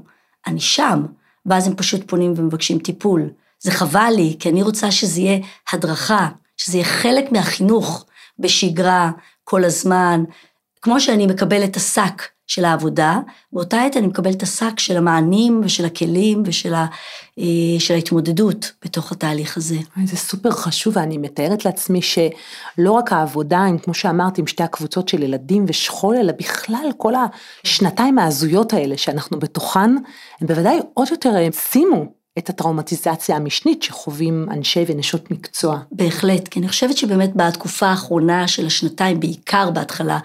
אני 0.47 0.61
שם. 0.61 1.07
ואז 1.47 1.67
הם 1.67 1.75
פשוט 1.77 2.01
פונים 2.07 2.35
ומבקשים 2.37 2.79
טיפול. 2.79 3.31
זה 3.61 3.71
חבל 3.71 4.13
לי, 4.17 4.37
כי 4.39 4.49
אני 4.49 4.63
רוצה 4.63 4.91
שזה 4.91 5.21
יהיה 5.21 5.39
הדרכה, 5.73 6.29
שזה 6.57 6.77
יהיה 6.77 6.89
חלק 6.89 7.33
מהחינוך 7.33 8.07
בשגרה, 8.39 9.11
כל 9.45 9.65
הזמן. 9.65 10.25
כמו 10.83 11.01
שאני 11.01 11.27
מקבלת 11.27 11.71
את 11.71 11.77
השק 11.77 12.23
של 12.49 12.65
העבודה, 12.65 13.21
באותה 13.53 13.83
עת 13.83 13.97
אני 13.97 14.07
מקבלת 14.07 14.37
את 14.37 14.43
השק 14.43 14.79
של 14.79 14.97
המענים 14.97 15.61
ושל 15.65 15.85
הכלים 15.85 16.43
ושל 16.47 16.75
ה, 16.75 16.87
אה, 17.39 17.45
של 17.79 17.95
ההתמודדות 17.95 18.73
בתוך 18.85 19.13
התהליך 19.13 19.57
הזה. 19.57 19.77
זה 20.05 20.17
סופר 20.17 20.51
חשוב, 20.51 20.97
ואני 20.97 21.19
מתארת 21.19 21.65
לעצמי 21.65 22.03
שלא 22.03 22.93
רק 22.93 23.13
העבודה, 23.13 23.59
עם, 23.59 23.79
כמו 23.79 23.95
שאמרת, 23.95 24.39
עם 24.39 24.47
שתי 24.47 24.63
הקבוצות 24.63 25.09
של 25.09 25.23
ילדים 25.23 25.65
ושכול, 25.69 26.17
אלא 26.17 26.33
בכלל 26.39 26.91
כל 26.97 27.13
השנתיים 27.65 28.19
ההזויות 28.19 28.73
האלה 28.73 28.97
שאנחנו 28.97 29.39
בתוכן, 29.39 29.91
הם 30.41 30.47
בוודאי 30.47 30.79
עוד 30.95 31.09
יותר 31.11 31.35
שימו 31.53 32.18
את 32.39 32.51
הטראומטיזציה 32.51 33.37
המשנית 33.37 33.83
שחווים 33.83 34.47
אנשי 34.51 34.85
ונשות 34.87 35.31
מקצוע. 35.31 35.79
בהחלט, 35.93 36.49
כי 36.49 36.61
אני 36.61 36.69
חושבת 36.69 36.97
שבאמת 36.97 37.31
בתקופה 37.37 37.87
האחרונה 37.87 38.49
של 38.49 38.67
השנתיים, 38.67 39.21
בעיקר 39.21 39.71
בהתחלה, 39.71 40.19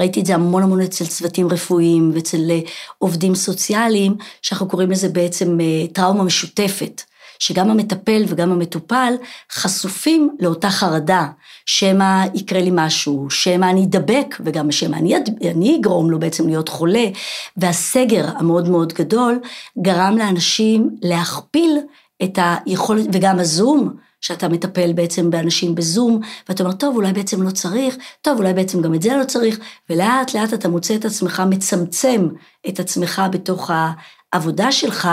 ראיתי 0.00 0.20
את 0.20 0.26
זה 0.26 0.34
המון 0.34 0.62
המון 0.62 0.80
אצל 0.80 1.06
צוותים 1.06 1.48
רפואיים 1.48 2.10
ואצל 2.14 2.50
אה, 2.50 2.60
עובדים 2.98 3.34
סוציאליים, 3.34 4.16
שאנחנו 4.42 4.68
קוראים 4.68 4.90
לזה 4.90 5.08
בעצם 5.08 5.60
אה, 5.60 5.86
טראומה 5.92 6.24
משותפת. 6.24 7.02
שגם 7.40 7.70
המטפל 7.70 8.24
וגם 8.28 8.52
המטופל 8.52 9.14
חשופים 9.52 10.36
לאותה 10.40 10.70
חרדה, 10.70 11.26
שמא 11.66 12.24
יקרה 12.34 12.60
לי 12.60 12.70
משהו, 12.72 13.30
שמא 13.30 13.70
אני 13.70 13.84
אדבק 13.84 14.36
וגם 14.40 14.72
שמא 14.72 14.96
אני, 14.96 15.14
אני 15.50 15.76
אגרום 15.76 16.10
לו 16.10 16.18
בעצם 16.18 16.46
להיות 16.46 16.68
חולה, 16.68 17.04
והסגר 17.56 18.26
המאוד 18.36 18.68
מאוד 18.68 18.92
גדול 18.92 19.40
גרם 19.82 20.16
לאנשים 20.18 20.90
להכפיל 21.02 21.78
את 22.22 22.38
היכולת, 22.42 23.06
וגם 23.12 23.38
הזום, 23.38 23.94
שאתה 24.20 24.48
מטפל 24.48 24.92
בעצם 24.92 25.30
באנשים 25.30 25.74
בזום, 25.74 26.20
ואתה 26.48 26.62
אומר, 26.62 26.74
טוב, 26.74 26.96
אולי 26.96 27.12
בעצם 27.12 27.42
לא 27.42 27.50
צריך, 27.50 27.96
טוב, 28.22 28.38
אולי 28.38 28.54
בעצם 28.54 28.82
גם 28.82 28.94
את 28.94 29.02
זה 29.02 29.16
לא 29.16 29.24
צריך, 29.24 29.58
ולאט 29.90 30.34
לאט 30.34 30.54
אתה 30.54 30.68
מוצא 30.68 30.94
את 30.94 31.04
עצמך 31.04 31.42
מצמצם 31.46 32.28
את 32.68 32.80
עצמך 32.80 33.22
בתוך 33.32 33.70
העבודה 34.32 34.72
שלך, 34.72 35.08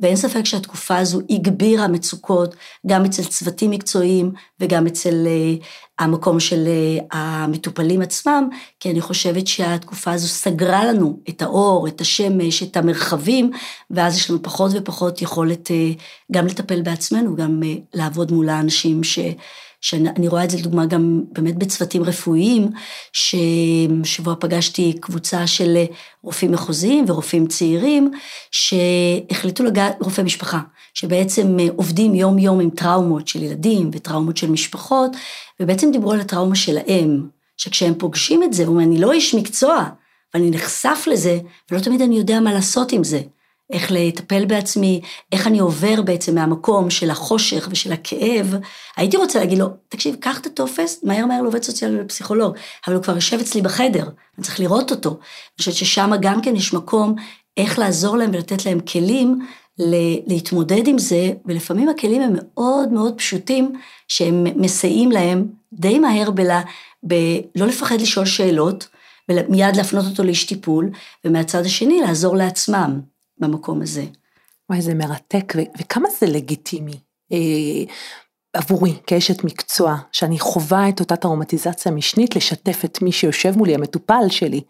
ואין 0.00 0.16
ספק 0.16 0.44
שהתקופה 0.44 0.98
הזו 0.98 1.20
הגבירה 1.30 1.88
מצוקות, 1.88 2.54
גם 2.86 3.04
אצל 3.04 3.24
צוותים 3.24 3.70
מקצועיים 3.70 4.32
וגם 4.60 4.86
אצל 4.86 5.26
uh, 5.26 5.64
המקום 5.98 6.40
של 6.40 6.66
uh, 6.66 7.16
המטופלים 7.16 8.02
עצמם, 8.02 8.48
כי 8.80 8.90
אני 8.90 9.00
חושבת 9.00 9.46
שהתקופה 9.46 10.12
הזו 10.12 10.28
סגרה 10.28 10.84
לנו 10.84 11.18
את 11.28 11.42
האור, 11.42 11.88
את 11.88 12.00
השמש, 12.00 12.62
את 12.62 12.76
המרחבים, 12.76 13.50
ואז 13.90 14.16
יש 14.16 14.30
לנו 14.30 14.42
פחות 14.42 14.70
ופחות 14.74 15.22
יכולת 15.22 15.68
uh, 15.68 16.00
גם 16.32 16.46
לטפל 16.46 16.82
בעצמנו, 16.82 17.36
גם 17.36 17.60
uh, 17.62 17.80
לעבוד 17.94 18.32
מול 18.32 18.48
האנשים 18.48 19.04
ש... 19.04 19.18
שאני 19.80 20.28
רואה 20.28 20.44
את 20.44 20.50
זה 20.50 20.58
לדוגמה 20.58 20.86
גם 20.86 21.22
באמת 21.32 21.56
בצוותים 21.56 22.02
רפואיים, 22.02 22.70
ששבוע 23.12 24.34
פגשתי 24.40 24.92
קבוצה 25.00 25.46
של 25.46 25.76
רופאים 26.22 26.52
מחוזיים 26.52 27.04
ורופאים 27.08 27.46
צעירים, 27.46 28.10
שהחליטו 28.50 29.64
לגעת, 29.64 29.96
רופאי 30.00 30.24
משפחה, 30.24 30.60
שבעצם 30.94 31.56
עובדים 31.76 32.14
יום 32.14 32.38
יום 32.38 32.60
עם 32.60 32.70
טראומות 32.70 33.28
של 33.28 33.42
ילדים 33.42 33.90
וטראומות 33.92 34.36
של 34.36 34.50
משפחות, 34.50 35.10
ובעצם 35.60 35.90
דיברו 35.92 36.12
על 36.12 36.20
הטראומה 36.20 36.56
שלהם, 36.56 37.28
שכשהם 37.56 37.94
פוגשים 37.98 38.42
את 38.42 38.52
זה, 38.52 38.62
הוא 38.66 38.74
אומר, 38.74 38.84
אני 38.84 39.00
לא 39.00 39.12
איש 39.12 39.34
מקצוע, 39.34 39.84
ואני 40.34 40.50
נחשף 40.50 41.04
לזה, 41.06 41.38
ולא 41.70 41.80
תמיד 41.80 42.02
אני 42.02 42.18
יודע 42.18 42.40
מה 42.40 42.52
לעשות 42.52 42.92
עם 42.92 43.04
זה. 43.04 43.20
איך 43.72 43.88
לטפל 43.90 44.44
בעצמי, 44.44 45.00
איך 45.32 45.46
אני 45.46 45.58
עובר 45.58 46.02
בעצם 46.02 46.34
מהמקום 46.34 46.90
של 46.90 47.10
החושך 47.10 47.68
ושל 47.70 47.92
הכאב. 47.92 48.54
הייתי 48.96 49.16
רוצה 49.16 49.38
להגיד 49.38 49.58
לו, 49.58 49.66
תקשיב, 49.88 50.16
קח 50.20 50.40
את 50.40 50.46
הטופס, 50.46 51.00
מהר 51.02 51.26
מהר 51.26 51.42
לעובד 51.42 51.62
סוציאלי 51.62 51.98
ולפסיכולוג, 51.98 52.54
אבל 52.86 52.94
הוא 52.94 53.02
כבר 53.02 53.14
יושב 53.14 53.40
אצלי 53.40 53.62
בחדר, 53.62 54.02
אני 54.38 54.44
צריך 54.44 54.60
לראות 54.60 54.90
אותו. 54.90 55.10
אני 55.10 55.18
חושבת 55.58 55.74
ששם 55.74 56.10
גם 56.20 56.42
כן 56.42 56.56
יש 56.56 56.74
מקום 56.74 57.14
איך 57.56 57.78
לעזור 57.78 58.16
להם 58.16 58.30
ולתת 58.32 58.66
להם 58.66 58.80
כלים 58.80 59.38
להתמודד 60.26 60.88
עם 60.88 60.98
זה, 60.98 61.30
ולפעמים 61.46 61.88
הכלים 61.88 62.22
הם 62.22 62.32
מאוד 62.34 62.92
מאוד 62.92 63.14
פשוטים, 63.14 63.72
שהם 64.08 64.46
מסייעים 64.56 65.12
להם 65.12 65.46
די 65.72 65.98
מהר 65.98 66.30
בלה, 66.30 66.62
בלא 67.02 67.66
לפחד 67.66 68.00
לשאול 68.00 68.26
שאלות, 68.26 68.88
ומיד 69.30 69.76
להפנות 69.76 70.04
אותו 70.10 70.22
לאיש 70.22 70.44
טיפול, 70.44 70.90
ומהצד 71.24 71.64
השני 71.64 72.00
לעזור 72.00 72.36
לעצמם. 72.36 73.00
במקום 73.40 73.82
הזה. 73.82 74.04
וואי, 74.70 74.82
זה 74.82 74.94
מרתק, 74.94 75.52
ו- 75.56 75.80
וכמה 75.80 76.08
זה 76.20 76.26
לגיטימי 76.26 77.00
אה, 77.32 77.38
עבורי 78.54 78.94
כאשת 79.06 79.44
מקצוע, 79.44 79.96
שאני 80.12 80.38
חווה 80.38 80.88
את 80.88 81.00
אותה 81.00 81.16
טראומטיזציה 81.16 81.92
משנית, 81.92 82.36
לשתף 82.36 82.84
את 82.84 83.02
מי 83.02 83.12
שיושב 83.12 83.56
מולי, 83.56 83.74
המטופל 83.74 84.28
שלי, 84.28 84.60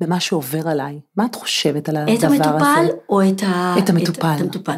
במה 0.00 0.20
שעובר 0.20 0.68
עליי. 0.68 1.00
מה 1.16 1.24
את 1.24 1.34
חושבת 1.34 1.88
על 1.88 1.96
הדבר 1.96 2.12
הזה? 2.12 2.36
את 2.36 2.46
המטופל 2.46 2.86
או 3.08 3.22
את, 3.22 3.42
ה... 3.42 3.74
את 3.78 3.90
המטופל? 3.90 4.28
את, 4.34 4.36
את 4.36 4.40
המטופל. 4.40 4.76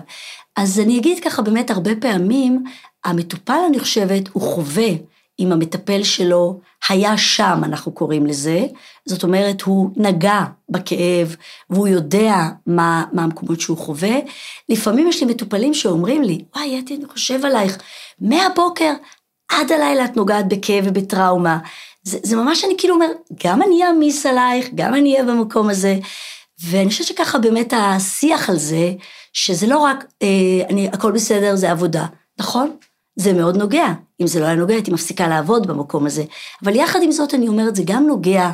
אז 0.56 0.80
אני 0.80 0.98
אגיד 0.98 1.24
ככה, 1.24 1.42
באמת 1.42 1.70
הרבה 1.70 1.90
פעמים, 2.00 2.64
המטופל, 3.04 3.60
אני 3.68 3.80
חושבת, 3.80 4.28
הוא 4.32 4.42
חווה 4.42 4.90
עם 5.42 5.52
המטפל 5.52 6.02
שלו, 6.02 6.60
היה 6.88 7.18
שם, 7.18 7.60
אנחנו 7.64 7.92
קוראים 7.92 8.26
לזה, 8.26 8.66
זאת 9.06 9.22
אומרת, 9.22 9.62
הוא 9.62 9.90
נגע 9.96 10.44
בכאב, 10.68 11.36
והוא 11.70 11.88
יודע 11.88 12.34
מה, 12.66 13.04
מה 13.12 13.22
המקומות 13.22 13.60
שהוא 13.60 13.76
חווה. 13.76 14.16
לפעמים 14.68 15.08
יש 15.08 15.22
לי 15.22 15.26
מטופלים 15.26 15.74
שאומרים 15.74 16.22
לי, 16.22 16.44
וואי, 16.56 16.80
אתי, 16.80 16.96
אני 16.96 17.06
חושב 17.06 17.44
עלייך, 17.44 17.78
מהבוקר 18.20 18.92
עד 19.50 19.72
הלילה 19.72 20.04
את 20.04 20.16
נוגעת 20.16 20.48
בכאב 20.48 20.84
ובטראומה. 20.86 21.58
זה, 22.02 22.18
זה 22.22 22.36
ממש, 22.36 22.64
אני 22.64 22.74
כאילו 22.78 22.94
אומר, 22.94 23.10
גם 23.44 23.62
אני 23.62 23.84
אעמיס 23.84 24.26
עלייך, 24.26 24.68
גם 24.74 24.94
אני 24.94 25.12
אהיה 25.12 25.24
במקום 25.24 25.70
הזה. 25.70 25.98
ואני 26.68 26.88
חושבת 26.88 27.06
שככה 27.06 27.38
באמת 27.38 27.72
השיח 27.76 28.50
על 28.50 28.56
זה, 28.58 28.92
שזה 29.32 29.66
לא 29.66 29.78
רק, 29.78 30.04
אה, 30.22 30.28
אני, 30.70 30.88
הכל 30.88 31.12
בסדר, 31.12 31.56
זה 31.56 31.70
עבודה, 31.70 32.06
נכון? 32.38 32.76
זה 33.16 33.32
מאוד 33.32 33.56
נוגע. 33.56 33.86
אם 34.20 34.26
זה 34.26 34.40
לא 34.40 34.44
היה 34.44 34.54
נוגע, 34.54 34.74
הייתי 34.74 34.90
מפסיקה 34.90 35.28
לעבוד 35.28 35.66
במקום 35.66 36.06
הזה. 36.06 36.24
אבל 36.64 36.76
יחד 36.76 37.02
עם 37.02 37.12
זאת, 37.12 37.34
אני 37.34 37.48
אומרת, 37.48 37.76
זה 37.76 37.82
גם 37.86 38.06
נוגע 38.06 38.50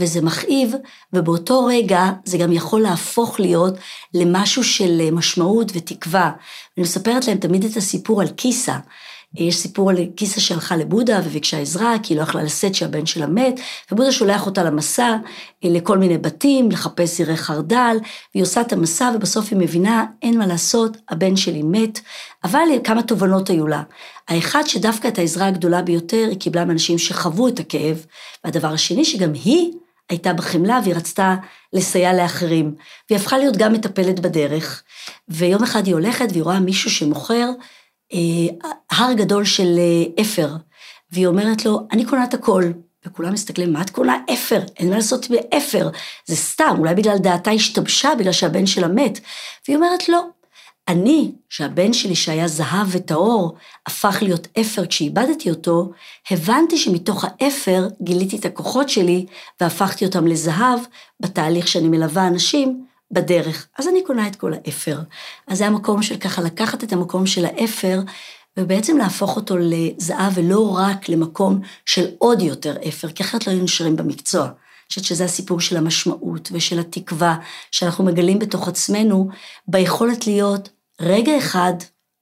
וזה 0.00 0.22
מכאיב, 0.22 0.74
ובאותו 1.12 1.64
רגע 1.64 2.10
זה 2.24 2.38
גם 2.38 2.52
יכול 2.52 2.80
להפוך 2.80 3.40
להיות 3.40 3.74
למשהו 4.14 4.64
של 4.64 5.10
משמעות 5.12 5.72
ותקווה. 5.74 6.30
אני 6.76 6.82
מספרת 6.84 7.26
להם 7.26 7.38
תמיד 7.38 7.64
את 7.64 7.76
הסיפור 7.76 8.20
על 8.20 8.28
קיסה. 8.28 8.76
יש 9.34 9.56
סיפור 9.56 9.90
על 9.90 9.96
קיסה 10.16 10.40
שהלכה 10.40 10.76
לבודה 10.76 11.20
וביקשה 11.24 11.58
עזרה, 11.58 11.94
כי 12.02 12.12
היא 12.12 12.18
לא 12.18 12.22
יכלה 12.22 12.42
לשאת 12.42 12.74
שהבן 12.74 13.06
שלה 13.06 13.26
מת, 13.26 13.60
ובודה 13.92 14.12
שולח 14.12 14.46
אותה 14.46 14.62
למסע 14.62 15.16
לכל 15.62 15.98
מיני 15.98 16.18
בתים, 16.18 16.70
לחפש 16.70 17.16
זירי 17.16 17.36
חרדל, 17.36 17.96
והיא 18.34 18.42
עושה 18.42 18.60
את 18.60 18.72
המסע 18.72 19.12
ובסוף 19.14 19.46
היא 19.50 19.58
מבינה, 19.58 20.04
אין 20.22 20.38
מה 20.38 20.46
לעשות, 20.46 20.96
הבן 21.08 21.36
שלי 21.36 21.62
מת, 21.62 22.00
אבל 22.44 22.68
כמה 22.84 23.02
תובנות 23.02 23.50
היו 23.50 23.66
לה. 23.66 23.82
האחד 24.28 24.62
שדווקא 24.66 25.08
את 25.08 25.18
העזרה 25.18 25.46
הגדולה 25.46 25.82
ביותר 25.82 26.26
היא 26.30 26.38
קיבלה 26.38 26.64
מאנשים 26.64 26.98
שחוו 26.98 27.48
את 27.48 27.60
הכאב, 27.60 28.06
והדבר 28.44 28.68
השני 28.68 29.04
שגם 29.04 29.32
היא 29.32 29.72
הייתה 30.08 30.32
בחמלה 30.32 30.80
והיא 30.82 30.94
רצתה 30.94 31.34
לסייע 31.72 32.12
לאחרים, 32.12 32.74
והיא 33.10 33.20
הפכה 33.20 33.38
להיות 33.38 33.56
גם 33.56 33.72
מטפלת 33.72 34.20
בדרך, 34.20 34.82
ויום 35.28 35.62
אחד 35.62 35.86
היא 35.86 35.94
הולכת 35.94 36.26
והיא 36.30 36.42
רואה 36.42 36.60
מישהו 36.60 36.90
שמוכר 36.90 37.34
אה, 37.34 37.79
הר 38.90 39.12
גדול 39.12 39.44
של 39.44 39.78
אה, 39.78 40.22
אפר, 40.22 40.56
והיא 41.12 41.26
אומרת 41.26 41.64
לו, 41.64 41.80
אני 41.92 42.04
קונה 42.04 42.24
את 42.24 42.34
הכל. 42.34 42.64
וכולם 43.06 43.32
מסתכלים, 43.32 43.72
מה 43.72 43.82
את 43.82 43.90
קונה 43.90 44.18
אפר? 44.32 44.60
אין 44.76 44.90
מה 44.90 44.96
לעשות 44.96 45.26
באפר, 45.30 45.90
זה 46.26 46.36
סתם, 46.36 46.74
אולי 46.78 46.94
בגלל 46.94 47.18
דעתה 47.18 47.50
השתבשה, 47.50 48.10
בגלל 48.18 48.32
שהבן 48.32 48.66
שלה 48.66 48.88
מת. 48.88 49.20
והיא 49.68 49.76
אומרת, 49.76 50.08
לא, 50.08 50.26
אני, 50.88 51.32
שהבן 51.48 51.92
שלי 51.92 52.14
שהיה 52.14 52.48
זהב 52.48 52.86
וטהור, 52.90 53.54
הפך 53.86 54.18
להיות 54.22 54.48
אפר 54.60 54.86
כשאיבדתי 54.86 55.50
אותו, 55.50 55.90
הבנתי 56.30 56.78
שמתוך 56.78 57.24
האפר 57.24 57.88
גיליתי 58.02 58.36
את 58.36 58.44
הכוחות 58.44 58.88
שלי 58.88 59.26
והפכתי 59.60 60.04
אותם 60.04 60.26
לזהב 60.26 60.80
בתהליך 61.20 61.68
שאני 61.68 61.88
מלווה 61.88 62.26
אנשים 62.26 62.84
בדרך. 63.10 63.66
אז 63.78 63.88
אני 63.88 64.04
קונה 64.04 64.26
את 64.26 64.36
כל 64.36 64.52
האפר. 64.54 64.98
אז 65.46 65.58
זה 65.58 65.66
המקום 65.66 66.02
של 66.02 66.16
ככה 66.16 66.42
לקחת 66.42 66.84
את 66.84 66.92
המקום 66.92 67.26
של 67.26 67.44
האפר 67.44 68.00
ובעצם 68.56 68.98
להפוך 68.98 69.36
אותו 69.36 69.56
לזהב 69.60 70.32
ולא 70.34 70.76
רק 70.76 71.08
למקום 71.08 71.60
של 71.86 72.06
עוד 72.18 72.42
יותר 72.42 72.76
אפר, 72.88 73.08
כי 73.08 73.22
אחרת 73.22 73.46
לא 73.46 73.52
היינו 73.52 73.64
נשארים 73.64 73.96
במקצוע. 73.96 74.42
אני 74.44 74.52
חושבת 74.88 75.04
שזה 75.04 75.24
הסיפור 75.24 75.60
של 75.60 75.76
המשמעות 75.76 76.48
ושל 76.52 76.78
התקווה 76.78 77.36
שאנחנו 77.70 78.04
מגלים 78.04 78.38
בתוך 78.38 78.68
עצמנו, 78.68 79.28
ביכולת 79.68 80.26
להיות 80.26 80.68
רגע 81.00 81.38
אחד 81.38 81.72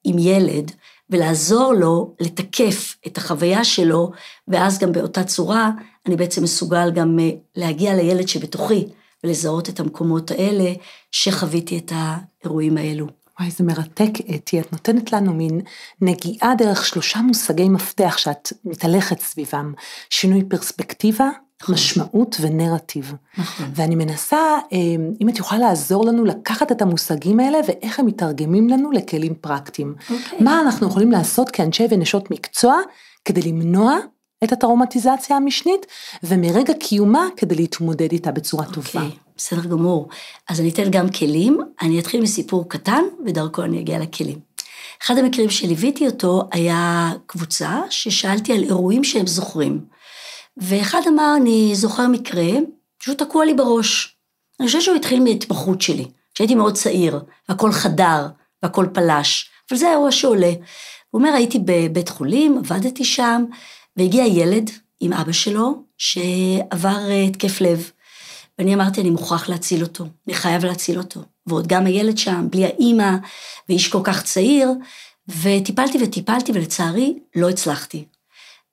עם 0.04 0.18
ילד 0.18 0.72
ולעזור 1.10 1.72
לו 1.72 2.14
לתקף 2.20 2.96
את 3.06 3.18
החוויה 3.18 3.64
שלו, 3.64 4.10
ואז 4.48 4.78
גם 4.78 4.92
באותה 4.92 5.24
צורה 5.24 5.70
אני 6.06 6.16
בעצם 6.16 6.42
מסוגל 6.42 6.90
גם 6.90 7.18
אה, 7.18 7.30
להגיע 7.56 7.94
לילד 7.94 8.28
שבתוכי 8.28 8.86
ולזהות 9.24 9.68
את 9.68 9.80
המקומות 9.80 10.30
האלה 10.30 10.72
שחוויתי 11.10 11.78
את 11.78 11.92
האירועים 11.94 12.76
האלו. 12.76 13.06
וואי, 13.40 13.50
זה 13.50 13.64
מרתק, 13.64 14.10
אתי, 14.34 14.60
את 14.60 14.72
נותנת 14.72 15.12
לנו 15.12 15.34
מין 15.34 15.60
נגיעה 16.00 16.54
דרך 16.54 16.86
שלושה 16.86 17.20
מושגי 17.20 17.68
מפתח 17.68 18.18
שאת 18.18 18.52
מתהלכת 18.64 19.20
סביבם, 19.20 19.72
שינוי 20.10 20.44
פרספקטיבה, 20.44 21.28
נכון. 21.62 21.74
משמעות 21.74 22.36
ונרטיב. 22.40 23.14
נכון. 23.38 23.70
ואני 23.74 23.94
מנסה, 23.94 24.38
אמ, 24.72 25.12
אם 25.20 25.28
את 25.28 25.38
יכולה 25.38 25.60
לעזור 25.60 26.04
לנו 26.04 26.24
לקחת 26.24 26.72
את 26.72 26.82
המושגים 26.82 27.40
האלה 27.40 27.58
ואיך 27.68 27.98
הם 28.00 28.06
מתרגמים 28.06 28.68
לנו 28.68 28.90
לכלים 28.92 29.34
פרקטיים. 29.34 29.94
אוקיי. 30.10 30.38
מה 30.40 30.60
אנחנו 30.60 30.88
יכולים 30.88 31.10
לעשות 31.10 31.50
כאנשי 31.50 31.86
ונשות 31.90 32.30
מקצוע 32.30 32.76
כדי 33.24 33.42
למנוע 33.42 33.98
את 34.44 34.52
הטראומטיזציה 34.52 35.36
המשנית, 35.36 35.86
ומרגע 36.22 36.74
קיומה 36.74 37.26
כדי 37.36 37.54
להתמודד 37.54 38.12
איתה 38.12 38.32
בצורה 38.32 38.64
okay, 38.64 38.74
טובה. 38.74 38.88
אוקיי, 38.88 39.18
בסדר 39.36 39.64
גמור. 39.64 40.08
אז 40.48 40.60
אני 40.60 40.68
אתן 40.70 40.90
גם 40.90 41.10
כלים, 41.10 41.58
אני 41.82 42.00
אתחיל 42.00 42.20
מסיפור 42.20 42.68
קטן, 42.68 43.02
ודרכו 43.26 43.62
אני 43.62 43.80
אגיע 43.80 43.98
לכלים. 43.98 44.38
אחד 45.02 45.18
המקרים 45.18 45.50
שליוויתי 45.50 46.06
אותו 46.06 46.48
היה 46.52 47.12
קבוצה 47.26 47.80
ששאלתי 47.90 48.52
על 48.52 48.62
אירועים 48.62 49.04
שהם 49.04 49.26
זוכרים. 49.26 49.84
ואחד 50.56 51.00
אמר, 51.08 51.34
אני 51.36 51.70
זוכר 51.74 52.08
מקרה, 52.08 52.48
פשוט 52.98 53.22
תקוע 53.22 53.44
לי 53.44 53.54
בראש. 53.54 54.16
אני 54.60 54.66
חושבת 54.66 54.82
שהוא 54.82 54.96
התחיל 54.96 55.20
מהתמחות 55.22 55.80
שלי, 55.82 56.06
כשהייתי 56.34 56.54
מאוד 56.54 56.74
צעיר, 56.74 57.20
והכל 57.48 57.72
חדר, 57.72 58.26
והכל 58.62 58.86
פלש, 58.92 59.50
אבל 59.70 59.78
זה 59.78 59.88
האירוע 59.88 60.10
שעולה. 60.10 60.52
הוא 61.10 61.18
אומר, 61.18 61.34
הייתי 61.34 61.58
בבית 61.64 62.08
חולים, 62.08 62.58
עבדתי 62.58 63.04
שם, 63.04 63.44
והגיע 63.98 64.26
ילד 64.26 64.70
עם 65.00 65.12
אבא 65.12 65.32
שלו, 65.32 65.82
שעבר 65.98 66.98
אה, 67.10 67.22
התקף 67.22 67.60
לב. 67.60 67.90
ואני 68.58 68.74
אמרתי, 68.74 69.00
אני 69.00 69.10
מוכרח 69.10 69.48
להציל 69.48 69.82
אותו, 69.82 70.04
אני 70.26 70.34
חייב 70.34 70.64
להציל 70.64 70.98
אותו. 70.98 71.20
ועוד 71.46 71.66
גם 71.66 71.86
הילד 71.86 72.18
שם, 72.18 72.48
בלי 72.50 72.64
האימא, 72.64 73.10
ואיש 73.68 73.88
כל 73.88 74.00
כך 74.04 74.22
צעיר, 74.22 74.70
וטיפלתי 75.42 75.98
וטיפלתי, 76.04 76.52
ולצערי 76.52 77.18
לא 77.36 77.48
הצלחתי. 77.48 78.04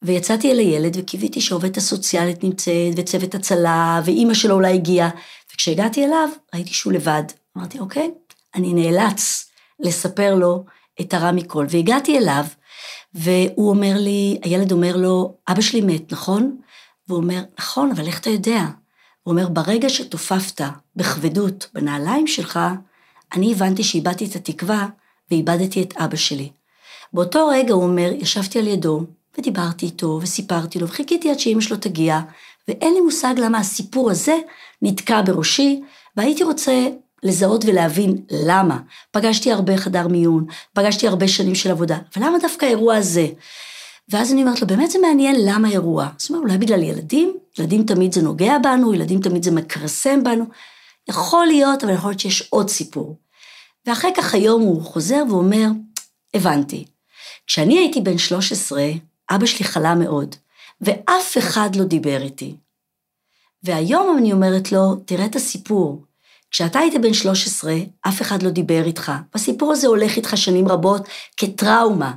ויצאתי 0.02 0.52
אל 0.52 0.60
הילד 0.60 0.98
וקיוויתי 1.00 1.42
שהעובדת 1.42 1.78
הסוציאלית 1.78 2.44
נמצאת, 2.44 2.94
וצוות 2.98 3.36
הצלה, 3.36 4.02
ואימא 4.06 4.34
שלו 4.34 4.56
אולי 4.56 4.74
הגיעה. 4.74 5.10
וכשהגעתי 5.54 6.06
אליו, 6.06 6.30
ראיתי 6.54 6.74
שהוא 6.74 6.94
לבד. 6.94 7.24
אמרתי, 7.58 7.80
אוקיי, 7.80 8.12
אני 8.56 8.74
נאלץ 8.74 9.50
לספר 9.80 10.36
לו 10.36 10.66
את 11.02 11.14
הרע 11.14 11.32
מכל. 11.32 11.66
והגעתי 11.70 12.18
אליו, 12.18 12.46
והוא 13.16 13.70
אומר 13.70 13.94
לי, 13.98 14.40
הילד 14.44 14.72
אומר 14.72 14.96
לו, 14.96 15.34
אבא 15.48 15.62
שלי 15.62 15.82
מת, 15.82 16.12
נכון? 16.12 16.58
והוא 17.08 17.18
אומר, 17.18 17.44
נכון, 17.60 17.92
אבל 17.92 18.08
איך 18.08 18.20
אתה 18.20 18.30
יודע? 18.30 18.62
הוא 19.24 19.32
אומר, 19.32 19.50
ברגע 19.50 19.90
שתופפת 19.90 20.62
בכבדות 20.96 21.68
בנעליים 21.74 22.28
שלך, 22.28 22.60
אני 23.34 23.52
הבנתי 23.52 23.84
שאיבדתי 23.84 24.26
את 24.26 24.36
התקווה 24.36 24.88
ואיבדתי 25.32 25.82
את 25.82 25.98
אבא 25.98 26.16
שלי. 26.16 26.50
באותו 27.14 27.48
רגע, 27.48 27.74
הוא 27.74 27.84
אומר, 27.84 28.12
ישבתי 28.14 28.60
על 28.60 28.68
ידו, 28.68 29.04
ודיברתי 29.38 29.86
איתו, 29.86 30.20
וסיפרתי 30.22 30.80
לו, 30.80 30.88
וחיכיתי 30.88 31.32
עד 31.32 31.40
שאימא 31.40 31.62
שלו 31.62 31.78
תגיע, 31.78 32.20
ואין 32.68 32.94
לי 32.94 33.02
מושג 33.02 33.34
למה 33.38 33.58
הסיפור 33.58 34.12
הזה 34.12 34.38
נתקע 34.82 35.22
בראשי, 35.22 35.82
והייתי 36.18 36.44
רוצה 36.44 36.88
לזהות 37.26 37.66
ולהבין 37.66 38.18
למה. 38.32 38.80
פגשתי 39.12 39.52
הרבה 39.52 39.78
חדר 39.78 40.08
מיון, 40.08 40.46
פגשתי 40.74 41.08
הרבה 41.08 41.28
שנים 41.28 41.56
של 41.56 41.72
עבודה, 41.72 41.98
ולמה 42.18 42.38
דווקא 42.42 42.66
האירוע 42.66 42.96
הזה? 42.96 43.28
ואז 44.10 44.32
אני 44.32 44.42
אומרת 44.42 44.62
לו, 44.62 44.68
באמת 44.68 44.92
זה 44.92 45.00
מעניין 45.00 45.36
למה 45.40 45.70
אירוע. 45.70 46.10
זאת 46.18 46.30
אומרת, 46.30 46.44
אולי 46.44 46.58
בגלל 46.58 46.84
ילדים? 46.84 47.38
ילדים 47.60 47.84
תמיד 47.84 48.14
זה 48.14 48.22
נוגע 48.22 48.58
בנו, 48.64 48.94
ילדים 48.94 49.22
תמיד 49.22 49.44
זה 49.44 49.52
מכרסם 49.52 50.24
בנו. 50.24 50.46
יכול 51.10 51.46
להיות, 51.46 51.84
אבל 51.84 51.94
יכול 51.94 52.10
להיות 52.10 52.20
שיש 52.20 52.42
עוד 52.50 52.70
סיפור. 52.70 53.18
ואחרי 53.86 54.12
כך 54.18 54.34
היום 54.34 54.62
הוא 54.62 54.82
חוזר 54.82 55.24
ואומר, 55.30 55.68
הבנתי. 56.34 56.86
כשאני 57.48 57.78
הייתי 57.78 58.02
בן 58.02 58.18
13, 58.18 58.84
אבא 59.30 59.46
שלי 59.46 59.66
חלה 59.66 59.96
מאוד, 59.96 60.36
ואף 60.82 61.38
אחד 61.38 61.76
לא 61.76 61.84
דיבר 61.84 62.22
איתי. 62.22 62.56
והיום 63.64 64.18
אני 64.18 64.34
אומרת 64.34 64.72
לו, 64.72 64.96
תראה 64.96 65.26
את 65.26 65.36
הסיפור. 65.36 66.04
כשאתה 66.52 66.80
היית 66.80 67.02
בן 67.02 67.14
13, 67.14 67.76
אף 68.08 68.22
אחד 68.22 68.44
לא 68.44 68.50
דיבר 68.50 68.84
איתך, 68.86 69.12
והסיפור 69.34 69.72
הזה 69.72 69.88
הולך 69.88 70.16
איתך 70.16 70.38
שנים 70.38 70.68
רבות 70.68 71.08
כטראומה. 71.38 72.14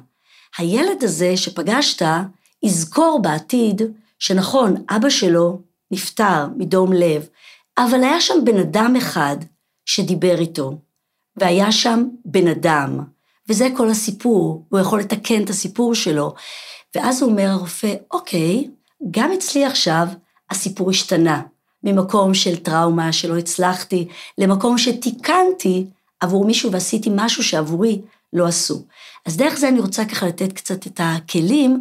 הילד 0.59 1.05
הזה 1.05 1.37
שפגשת, 1.37 2.07
יזכור 2.63 3.21
בעתיד 3.23 3.83
שנכון, 4.19 4.85
אבא 4.91 5.11
שלו 5.11 5.61
נפטר 5.91 6.47
מדום 6.57 6.93
לב, 6.93 7.29
אבל 7.79 8.05
היה 8.05 8.21
שם 8.21 8.45
בן 8.45 8.59
אדם 8.59 8.95
אחד 8.99 9.37
שדיבר 9.87 10.39
איתו, 10.39 10.79
והיה 11.37 11.73
שם 11.73 12.05
בן 12.25 12.49
אדם, 12.49 12.99
וזה 13.49 13.69
כל 13.77 13.91
הסיפור, 13.91 14.67
הוא 14.69 14.81
יכול 14.81 15.01
לתקן 15.01 15.45
את 15.45 15.51
הסיפור 15.51 15.95
שלו. 15.95 16.35
ואז 16.95 17.23
הוא 17.23 17.31
אומר 17.31 17.47
הרופא, 17.47 17.95
אוקיי, 18.11 18.71
גם 19.11 19.33
אצלי 19.33 19.65
עכשיו 19.65 20.07
הסיפור 20.51 20.91
השתנה. 20.91 21.43
ממקום 21.83 22.35
של 22.35 22.57
טראומה 22.57 23.13
שלא 23.13 23.39
הצלחתי, 23.39 24.09
למקום 24.39 24.79
שתיקנתי 24.79 25.87
עבור 26.21 26.45
מישהו 26.45 26.73
ועשיתי 26.73 27.11
משהו 27.13 27.45
שעבורי 27.45 28.01
לא 28.33 28.47
עשו. 28.47 28.83
אז 29.27 29.37
דרך 29.37 29.55
זה 29.59 29.69
אני 29.69 29.81
רוצה 29.81 30.05
ככה 30.05 30.27
לתת 30.27 30.53
קצת 30.53 30.87
את 30.87 31.01
הכלים, 31.03 31.81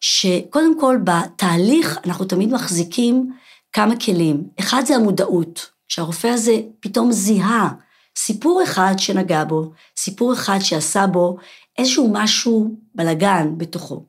שקודם 0.00 0.80
כל 0.80 0.98
בתהליך 1.04 1.98
אנחנו 2.04 2.24
תמיד 2.24 2.52
מחזיקים 2.52 3.32
כמה 3.72 3.96
כלים. 3.96 4.48
אחד 4.60 4.82
זה 4.86 4.96
המודעות, 4.96 5.70
שהרופא 5.88 6.26
הזה 6.26 6.60
פתאום 6.80 7.12
זיהה 7.12 7.68
סיפור 8.16 8.62
אחד 8.62 8.94
שנגע 8.98 9.44
בו, 9.44 9.70
סיפור 9.96 10.32
אחד 10.32 10.58
שעשה 10.60 11.06
בו 11.06 11.36
איזשהו 11.78 12.10
משהו 12.12 12.74
בלגן 12.94 13.54
בתוכו. 13.56 14.02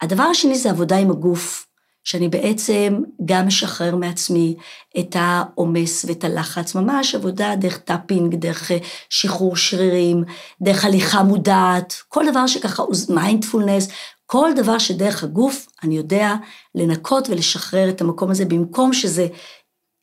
הדבר 0.00 0.22
השני 0.22 0.58
זה 0.58 0.70
עבודה 0.70 0.96
עם 0.96 1.10
הגוף, 1.10 1.66
שאני 2.04 2.28
בעצם 2.28 3.02
גם 3.24 3.46
משחרר 3.46 3.96
מעצמי 3.96 4.56
את 4.98 5.16
העומס 5.18 6.04
ואת 6.08 6.24
הלחץ, 6.24 6.74
ממש 6.74 7.14
עבודה 7.14 7.56
דרך 7.56 7.78
tapping, 7.78 8.34
דרך 8.34 8.70
אה, 8.70 8.78
שחרור 9.10 9.56
שרירים, 9.56 10.24
דרך 10.62 10.84
הליכה 10.84 11.22
מודעת, 11.22 11.94
כל 12.08 12.24
דבר 12.30 12.46
שככה, 12.46 12.82
מיינדפולנס, 13.08 13.88
כל 14.26 14.50
דבר 14.56 14.78
שדרך 14.78 15.24
הגוף 15.24 15.66
אני 15.82 15.96
יודע 15.96 16.34
לנקות 16.74 17.30
ולשחרר 17.30 17.88
את 17.88 18.00
המקום 18.00 18.30
הזה, 18.30 18.44
במקום 18.44 18.92
שזה 18.92 19.26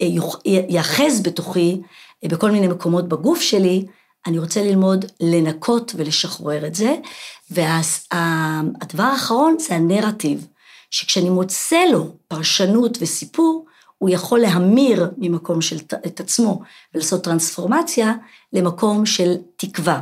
אה, 0.02 0.08
יאחז 0.70 1.22
בתוכי, 1.24 1.82
אה, 2.24 2.30
בכל 2.30 2.52
מיני 2.52 2.68
מקומות 2.68 3.08
בגוף 3.08 3.42
שלי, 3.42 3.86
אני 4.28 4.40
רוצה 4.40 4.64
ללמוד 4.64 5.06
לנקות 5.20 5.92
ולשחרר 5.96 6.68
את 6.68 6.76
זה. 6.76 6.96
והדבר 7.52 9.04
האחרון 9.04 9.56
זה 9.60 9.76
הנרטיב, 9.76 10.48
שכשאני 10.92 11.30
מוצא 11.30 11.86
לו 11.92 12.16
פרשנות 12.28 12.98
וסיפור, 13.02 13.66
הוא 13.98 14.10
יכול 14.10 14.40
להמיר 14.40 15.12
ממקום 15.18 15.62
של 15.62 15.78
את 16.06 16.20
עצמו 16.20 16.62
ולעשות 16.94 17.24
טרנספורמציה 17.24 18.14
למקום 18.54 19.06
של 19.06 19.36
תקווה. 19.56 20.02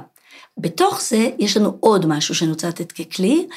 בתוך 0.58 1.02
זה 1.02 1.30
יש 1.39 1.58
לנו 1.58 1.78
עוד 1.80 2.06
משהו 2.06 2.36
שאני 2.36 2.52
רוצה 2.52 2.67
לתת 2.67 2.91
ככלי, 2.91 3.48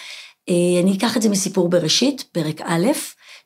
אה, 0.49 0.55
אני 0.83 0.97
אקח 0.97 1.17
את 1.17 1.23
זה 1.23 1.29
מסיפור 1.29 1.69
בראשית, 1.69 2.25
פרק 2.33 2.61
א', 2.61 2.87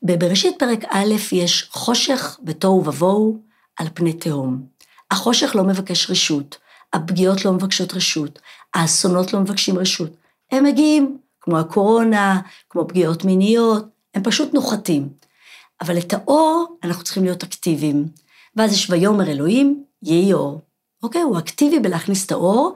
בבראשית 0.03 0.55
פרק 0.59 0.79
א' 0.89 1.13
יש 1.31 1.69
חושך 1.71 2.39
ותוהו 2.45 2.85
ובוהו 2.85 3.37
על 3.77 3.87
פני 3.93 4.13
תהום. 4.13 4.65
החושך 5.11 5.55
לא 5.55 5.63
מבקש 5.63 6.09
רשות, 6.09 6.57
הפגיעות 6.93 7.45
לא 7.45 7.51
מבקשות 7.51 7.93
רשות, 7.93 8.39
האסונות 8.73 9.33
לא 9.33 9.39
מבקשים 9.39 9.77
רשות. 9.77 10.09
הם 10.51 10.63
מגיעים, 10.63 11.17
כמו 11.43 11.59
הקורונה, 11.59 12.41
כמו 12.69 12.87
פגיעות 12.87 13.25
מיניות, 13.25 13.85
הם 14.13 14.23
פשוט 14.23 14.53
נוחתים. 14.53 15.09
אבל 15.81 15.97
את 15.97 16.13
האור 16.13 16.77
אנחנו 16.83 17.03
צריכים 17.03 17.23
להיות 17.23 17.43
אקטיביים. 17.43 18.05
ואז 18.55 18.73
יש 18.73 18.89
ויאמר 18.89 19.31
אלוהים, 19.31 19.83
יהי 20.03 20.33
אור. 20.33 20.61
אוקיי? 21.03 21.21
הוא 21.21 21.39
אקטיבי 21.39 21.79
בלהכניס 21.79 22.25
את 22.25 22.31
האור, 22.31 22.73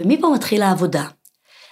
ומפה 0.00 0.28
מתחילה 0.34 0.68
העבודה. 0.68 1.04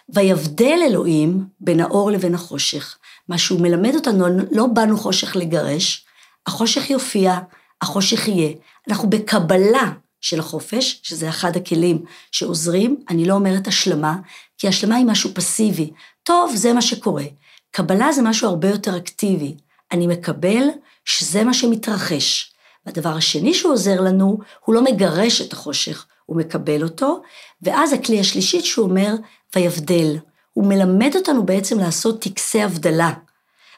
ויבדל 0.09 0.79
אלוהים 0.87 1.45
בין 1.61 1.81
האור 1.81 2.11
לבין 2.11 2.35
החושך. 2.35 2.99
מה 3.29 3.39
שהוא 3.39 3.61
מלמד 3.61 3.95
אותנו, 3.95 4.27
לא 4.51 4.67
באנו 4.67 4.99
חושך 4.99 5.37
לגרש, 5.37 6.07
החושך 6.47 6.91
יופיע, 6.91 7.39
החושך 7.83 8.29
יהיה. 8.29 8.53
אנחנו 8.89 9.11
בקבלה 9.11 9.93
של 10.21 10.41
החופש, 10.41 11.01
שזה 11.03 11.29
אחד 11.29 11.57
הכלים 11.57 12.05
שעוזרים, 12.33 12.97
אני 13.09 13.25
לא 13.25 13.35
אומרת 13.35 13.67
השלמה, 13.67 14.17
כי 14.59 14.69
השלמה 14.69 14.97
היא 14.97 15.07
משהו 15.07 15.31
פסיבי. 15.35 15.91
טוב, 16.29 16.53
זה 16.55 16.73
מה 16.73 16.83
שקורה. 16.83 17.25
קבלה 17.71 18.13
זה 18.13 18.23
משהו 18.23 18.49
הרבה 18.49 18.69
יותר 18.69 18.97
אקטיבי. 18.97 19.57
אני 19.93 20.07
מקבל 20.07 20.63
שזה 21.05 21.45
מה 21.45 21.55
שמתרחש. 21.55 22.53
והדבר 22.87 23.09
השני 23.09 23.55
שהוא 23.55 23.73
עוזר 23.73 24.01
לנו, 24.01 24.39
הוא 24.65 24.75
לא 24.75 24.85
מגרש 24.85 25.41
את 25.41 25.53
החושך, 25.53 26.07
הוא 26.27 26.37
מקבל 26.37 26.83
אותו, 26.83 27.23
ואז 27.63 27.93
הכלי 27.93 28.21
השלישית 28.21 28.65
שהוא 28.65 28.89
אומר, 28.89 29.15
ויבדל. 29.57 30.17
הוא 30.53 30.67
מלמד 30.67 31.17
אותנו 31.17 31.47
בעצם 31.47 31.79
לעשות 31.79 32.23
טקסי 32.23 32.63
הבדלה. 32.63 33.13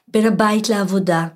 בין 0.08 0.26
הבית 0.26 0.68
לעבודה, 0.68 1.26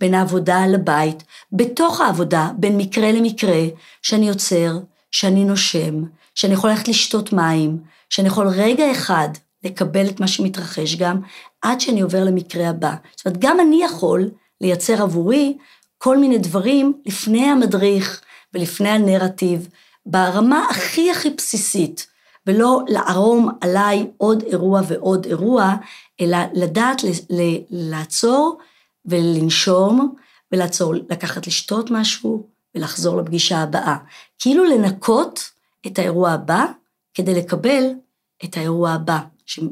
בין 0.00 0.14
העבודה 0.14 0.66
לבית, 0.66 1.22
בתוך 1.52 2.00
העבודה, 2.00 2.50
בין 2.58 2.76
מקרה 2.76 3.12
למקרה, 3.12 3.62
שאני 4.02 4.28
עוצר, 4.28 4.78
שאני 5.10 5.44
נושם, 5.44 5.94
שאני 6.34 6.52
יכול 6.52 6.70
ללכת 6.70 6.88
לשתות 6.88 7.32
מים, 7.32 7.78
שאני 8.10 8.28
יכול 8.28 8.48
רגע 8.48 8.92
אחד 8.92 9.28
לקבל 9.64 10.08
את 10.08 10.20
מה 10.20 10.28
שמתרחש 10.28 10.96
גם, 10.96 11.20
עד 11.62 11.80
שאני 11.80 12.00
עובר 12.00 12.24
למקרה 12.24 12.68
הבא. 12.68 12.94
זאת 13.16 13.26
אומרת, 13.26 13.38
גם 13.40 13.60
אני 13.60 13.84
יכול 13.84 14.30
לייצר 14.60 15.02
עבורי 15.02 15.56
כל 15.98 16.18
מיני 16.18 16.38
דברים 16.38 16.92
לפני 17.06 17.44
המדריך 17.44 18.20
ולפני 18.54 18.88
הנרטיב, 18.88 19.68
ברמה 20.06 20.66
הכי 20.70 21.10
הכי 21.10 21.30
בסיסית, 21.30 22.06
ולא 22.46 22.80
לערום 22.88 23.48
עליי 23.60 24.06
עוד 24.16 24.42
אירוע 24.42 24.80
ועוד 24.88 25.26
אירוע, 25.26 25.74
אלא 26.20 26.38
לדעת 26.54 27.02
לעצור 27.70 28.58
ולנשום, 29.04 30.14
ולעצור, 30.52 30.94
לקחת 31.10 31.46
לשתות 31.46 31.90
משהו 31.90 32.46
ולחזור 32.74 33.16
לפגישה 33.16 33.58
הבאה. 33.58 33.96
כאילו 34.38 34.64
לנקות 34.64 35.50
את 35.86 35.98
האירוע 35.98 36.30
הבא 36.30 36.64
כדי 37.14 37.34
לקבל 37.34 37.84
את 38.44 38.56
האירוע 38.56 38.90
הבא 38.90 39.18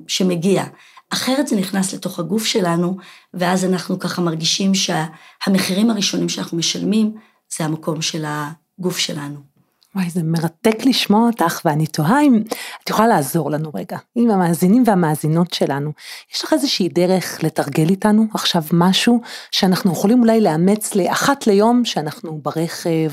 שמגיע. 0.06 0.64
אחרת 1.10 1.48
זה 1.48 1.56
נכנס 1.56 1.94
לתוך 1.94 2.18
הגוף 2.18 2.44
שלנו, 2.44 2.96
ואז 3.34 3.64
אנחנו 3.64 3.98
ככה 3.98 4.22
מרגישים 4.22 4.72
שהמחירים 4.74 5.90
הראשונים 5.90 6.28
שאנחנו 6.28 6.58
משלמים, 6.58 7.14
זה 7.56 7.64
המקום 7.64 8.02
של 8.02 8.24
הגוף 8.26 8.98
שלנו. 8.98 9.52
וואי, 9.94 10.10
זה 10.10 10.22
מרתק 10.22 10.76
לשמוע 10.84 11.26
אותך, 11.26 11.60
ואני 11.64 11.86
תוהה 11.86 12.22
אם 12.22 12.42
את 12.84 12.90
יכולה 12.90 13.08
לעזור 13.08 13.50
לנו 13.50 13.70
רגע, 13.74 13.98
עם 14.14 14.30
המאזינים 14.30 14.84
והמאזינות 14.86 15.54
שלנו. 15.54 15.92
יש 16.34 16.44
לך 16.44 16.52
איזושהי 16.52 16.88
דרך 16.88 17.42
לתרגל 17.42 17.88
איתנו 17.88 18.26
עכשיו 18.34 18.62
משהו 18.72 19.20
שאנחנו 19.50 19.92
יכולים 19.92 20.20
אולי 20.20 20.40
לאמץ 20.40 20.94
לאחת 20.94 21.46
ליום 21.46 21.84
שאנחנו 21.84 22.40
ברכב, 22.42 23.12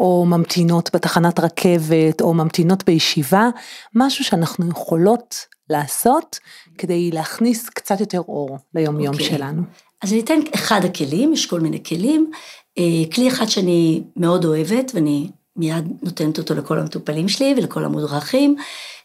או 0.00 0.26
ממתינות 0.26 0.90
בתחנת 0.94 1.40
רכבת, 1.40 2.20
או 2.20 2.34
ממתינות 2.34 2.84
בישיבה, 2.84 3.48
משהו 3.94 4.24
שאנחנו 4.24 4.68
יכולות 4.70 5.34
לעשות 5.70 6.38
כדי 6.78 7.10
להכניס 7.10 7.68
קצת 7.68 8.00
יותר 8.00 8.18
אור 8.18 8.58
ליום-יום 8.74 9.14
okay. 9.14 9.18
אוקיי. 9.18 9.36
שלנו. 9.36 9.62
אז 10.02 10.12
אני 10.12 10.20
אתן 10.20 10.40
אחד 10.54 10.84
הכלים, 10.84 11.32
יש 11.32 11.46
כל 11.46 11.60
מיני 11.60 11.84
כלים. 11.84 12.30
אה, 12.78 13.12
כלי 13.14 13.28
אחד 13.28 13.46
שאני 13.46 14.02
מאוד 14.16 14.44
אוהבת, 14.44 14.92
ואני 14.94 15.28
מיד 15.56 15.88
נותנת 16.02 16.38
אותו 16.38 16.54
לכל 16.54 16.78
המטופלים 16.78 17.28
שלי 17.28 17.54
ולכל 17.56 17.84
המודרכים, 17.84 18.56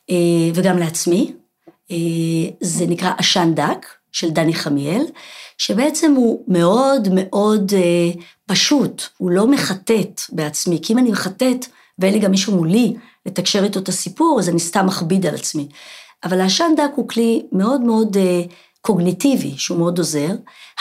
אה, 0.09 0.15
וגם 0.53 0.77
לעצמי. 0.77 1.33
אה, 1.91 1.97
זה 2.61 2.85
נקרא 2.85 3.11
עשן 3.17 3.51
דק 3.55 3.85
של 4.11 4.29
דני 4.29 4.53
חמיאל, 4.53 5.05
שבעצם 5.57 6.13
הוא 6.15 6.43
מאוד 6.47 7.07
מאוד 7.11 7.73
פשוט, 8.45 9.03
הוא 9.17 9.31
לא 9.31 9.47
מחטט 9.47 10.21
בעצמי, 10.29 10.79
כי 10.81 10.93
אם 10.93 10.97
אני 10.97 11.11
מחטט 11.11 11.65
ואין 11.99 12.13
לי 12.13 12.19
גם 12.19 12.31
מישהו 12.31 12.55
מולי 12.55 12.93
לתקשר 13.25 13.63
איתו 13.63 13.79
את 13.79 13.89
הסיפור, 13.89 14.39
אז 14.39 14.49
אני 14.49 14.59
סתם 14.59 14.85
מכביד 14.85 15.25
על 15.25 15.35
עצמי. 15.35 15.67
אבל 16.23 16.41
העשן 16.41 16.71
דק 16.77 16.91
הוא 16.95 17.07
כלי 17.07 17.45
מאוד 17.51 17.81
מאוד 17.81 18.17
קוגניטיבי, 18.81 19.53
שהוא 19.57 19.77
מאוד 19.77 19.97
עוזר. 19.97 20.29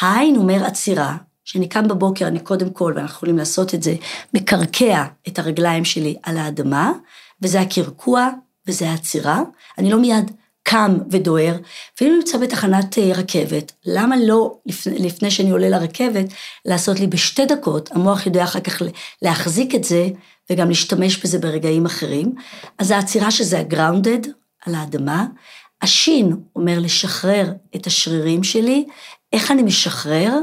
העין 0.00 0.36
אומר 0.36 0.64
עצירה, 0.64 1.16
כשאני 1.44 1.68
קם 1.68 1.88
בבוקר, 1.88 2.26
אני 2.26 2.40
קודם 2.40 2.70
כל, 2.70 2.92
ואנחנו 2.96 3.16
יכולים 3.16 3.38
לעשות 3.38 3.74
את 3.74 3.82
זה, 3.82 3.94
מקרקע 4.34 5.04
את 5.28 5.38
הרגליים 5.38 5.84
שלי 5.84 6.16
על 6.22 6.38
האדמה, 6.38 6.92
וזה 7.42 7.60
הקרקוע 7.60 8.28
וזה 8.66 8.90
העצירה. 8.90 9.40
אני 9.78 9.90
לא 9.90 9.98
מיד 9.98 10.30
קם 10.62 10.98
ודוהר, 11.10 11.56
ואם 12.00 12.12
נמצא 12.16 12.38
בתחנת 12.38 12.98
אה, 12.98 13.12
רכבת, 13.14 13.72
למה 13.86 14.16
לא 14.16 14.56
לפני, 14.66 14.98
לפני 14.98 15.30
שאני 15.30 15.50
עולה 15.50 15.68
לרכבת, 15.68 16.26
לעשות 16.64 17.00
לי 17.00 17.06
בשתי 17.06 17.46
דקות, 17.46 17.90
המוח 17.92 18.26
יודע 18.26 18.44
אחר 18.44 18.60
כך 18.60 18.82
להחזיק 19.22 19.74
את 19.74 19.84
זה, 19.84 20.08
וגם 20.50 20.68
להשתמש 20.68 21.24
בזה 21.24 21.38
ברגעים 21.38 21.86
אחרים. 21.86 22.34
אז 22.78 22.90
העצירה 22.90 23.30
שזה 23.30 23.58
הגראונדד, 23.58 24.20
על 24.66 24.74
האדמה. 24.74 25.26
השין 25.82 26.36
אומר 26.56 26.78
לשחרר 26.80 27.52
את 27.76 27.86
השרירים 27.86 28.44
שלי, 28.44 28.84
איך 29.32 29.50
אני 29.50 29.62
משחרר? 29.62 30.38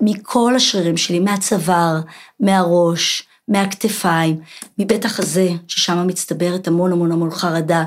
מכל 0.00 0.54
השרירים 0.56 0.96
שלי, 0.96 1.20
מהצוואר, 1.20 2.00
מהראש, 2.40 3.28
מהכתפיים, 3.48 4.40
מבית 4.78 5.04
החזה, 5.04 5.48
ששם 5.68 6.06
מצטברת 6.06 6.68
המון 6.68 6.92
המון 6.92 7.12
המון 7.12 7.30
חרדה, 7.30 7.84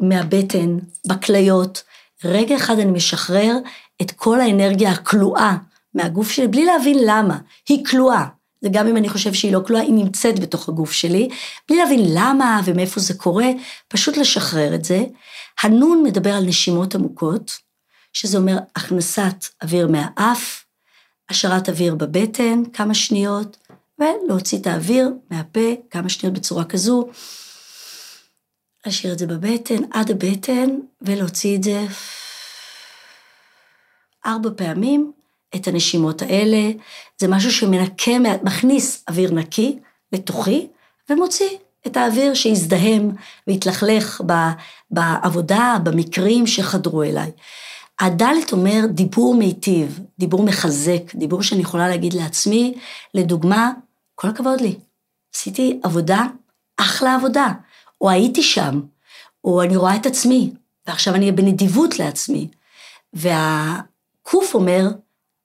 מהבטן, 0.00 0.78
בכליות. 1.06 1.82
רגע 2.24 2.56
אחד 2.56 2.78
אני 2.78 2.90
משחרר 2.90 3.56
את 4.02 4.10
כל 4.10 4.40
האנרגיה 4.40 4.90
הכלואה 4.90 5.56
מהגוף 5.94 6.30
שלי, 6.30 6.48
בלי 6.48 6.64
להבין 6.64 6.98
למה. 7.04 7.38
היא 7.68 7.84
כלואה. 7.84 8.24
זה 8.60 8.68
גם 8.72 8.86
אם 8.86 8.96
אני 8.96 9.08
חושב 9.08 9.32
שהיא 9.32 9.52
לא 9.52 9.60
כלואה, 9.66 9.82
היא 9.82 9.94
נמצאת 9.94 10.38
בתוך 10.38 10.68
הגוף 10.68 10.92
שלי, 10.92 11.28
בלי 11.68 11.78
להבין 11.78 12.00
למה 12.14 12.60
ומאיפה 12.64 13.00
זה 13.00 13.14
קורה, 13.14 13.46
פשוט 13.88 14.16
לשחרר 14.16 14.74
את 14.74 14.84
זה. 14.84 15.04
הנון 15.62 16.02
מדבר 16.02 16.34
על 16.34 16.44
נשימות 16.44 16.94
עמוקות, 16.94 17.58
שזה 18.12 18.38
אומר 18.38 18.56
הכנסת 18.76 19.44
אוויר 19.62 19.88
מהאף, 19.88 20.64
השארת 21.30 21.68
אוויר 21.68 21.94
בבטן, 21.94 22.62
כמה 22.72 22.94
שניות, 22.94 23.56
ולהוציא 23.98 24.58
את 24.58 24.66
האוויר 24.66 25.08
מהפה, 25.30 25.74
כמה 25.90 26.08
שניות 26.08 26.34
בצורה 26.34 26.64
כזו. 26.64 27.08
להשאיר 28.86 29.12
את 29.12 29.18
זה 29.18 29.26
בבטן, 29.26 29.82
עד 29.92 30.10
הבטן, 30.10 30.70
ולהוציא 31.02 31.56
את 31.56 31.62
זה 31.62 31.86
ארבע 34.26 34.50
פעמים, 34.56 35.12
את 35.56 35.68
הנשימות 35.68 36.22
האלה. 36.22 36.70
זה 37.18 37.28
משהו 37.28 37.52
שמנקה, 37.52 38.12
מכניס 38.42 39.04
אוויר 39.08 39.34
נקי 39.34 39.78
לתוכי, 40.12 40.66
ומוציא 41.10 41.50
את 41.86 41.96
האוויר 41.96 42.34
שהזדהם 42.34 43.10
והתלכלך 43.46 44.20
בעבודה, 44.90 45.76
במקרים 45.82 46.46
שחדרו 46.46 47.02
אליי. 47.02 47.30
הדלת 48.00 48.52
אומר 48.52 48.80
דיבור 48.88 49.34
מיטיב, 49.34 50.00
דיבור 50.18 50.42
מחזק, 50.42 51.14
דיבור 51.14 51.42
שאני 51.42 51.62
יכולה 51.62 51.88
להגיד 51.88 52.12
לעצמי, 52.12 52.74
לדוגמה, 53.14 53.72
כל 54.14 54.28
הכבוד 54.28 54.60
לי, 54.60 54.74
עשיתי 55.34 55.80
עבודה, 55.82 56.22
אחלה 56.76 57.14
עבודה, 57.14 57.52
או 58.00 58.10
הייתי 58.10 58.42
שם, 58.42 58.80
או 59.44 59.62
אני 59.62 59.76
רואה 59.76 59.96
את 59.96 60.06
עצמי, 60.06 60.50
ועכשיו 60.86 61.14
אני 61.14 61.32
בנדיבות 61.32 61.98
לעצמי. 61.98 62.48
והקוף 63.12 64.54
אומר, 64.54 64.88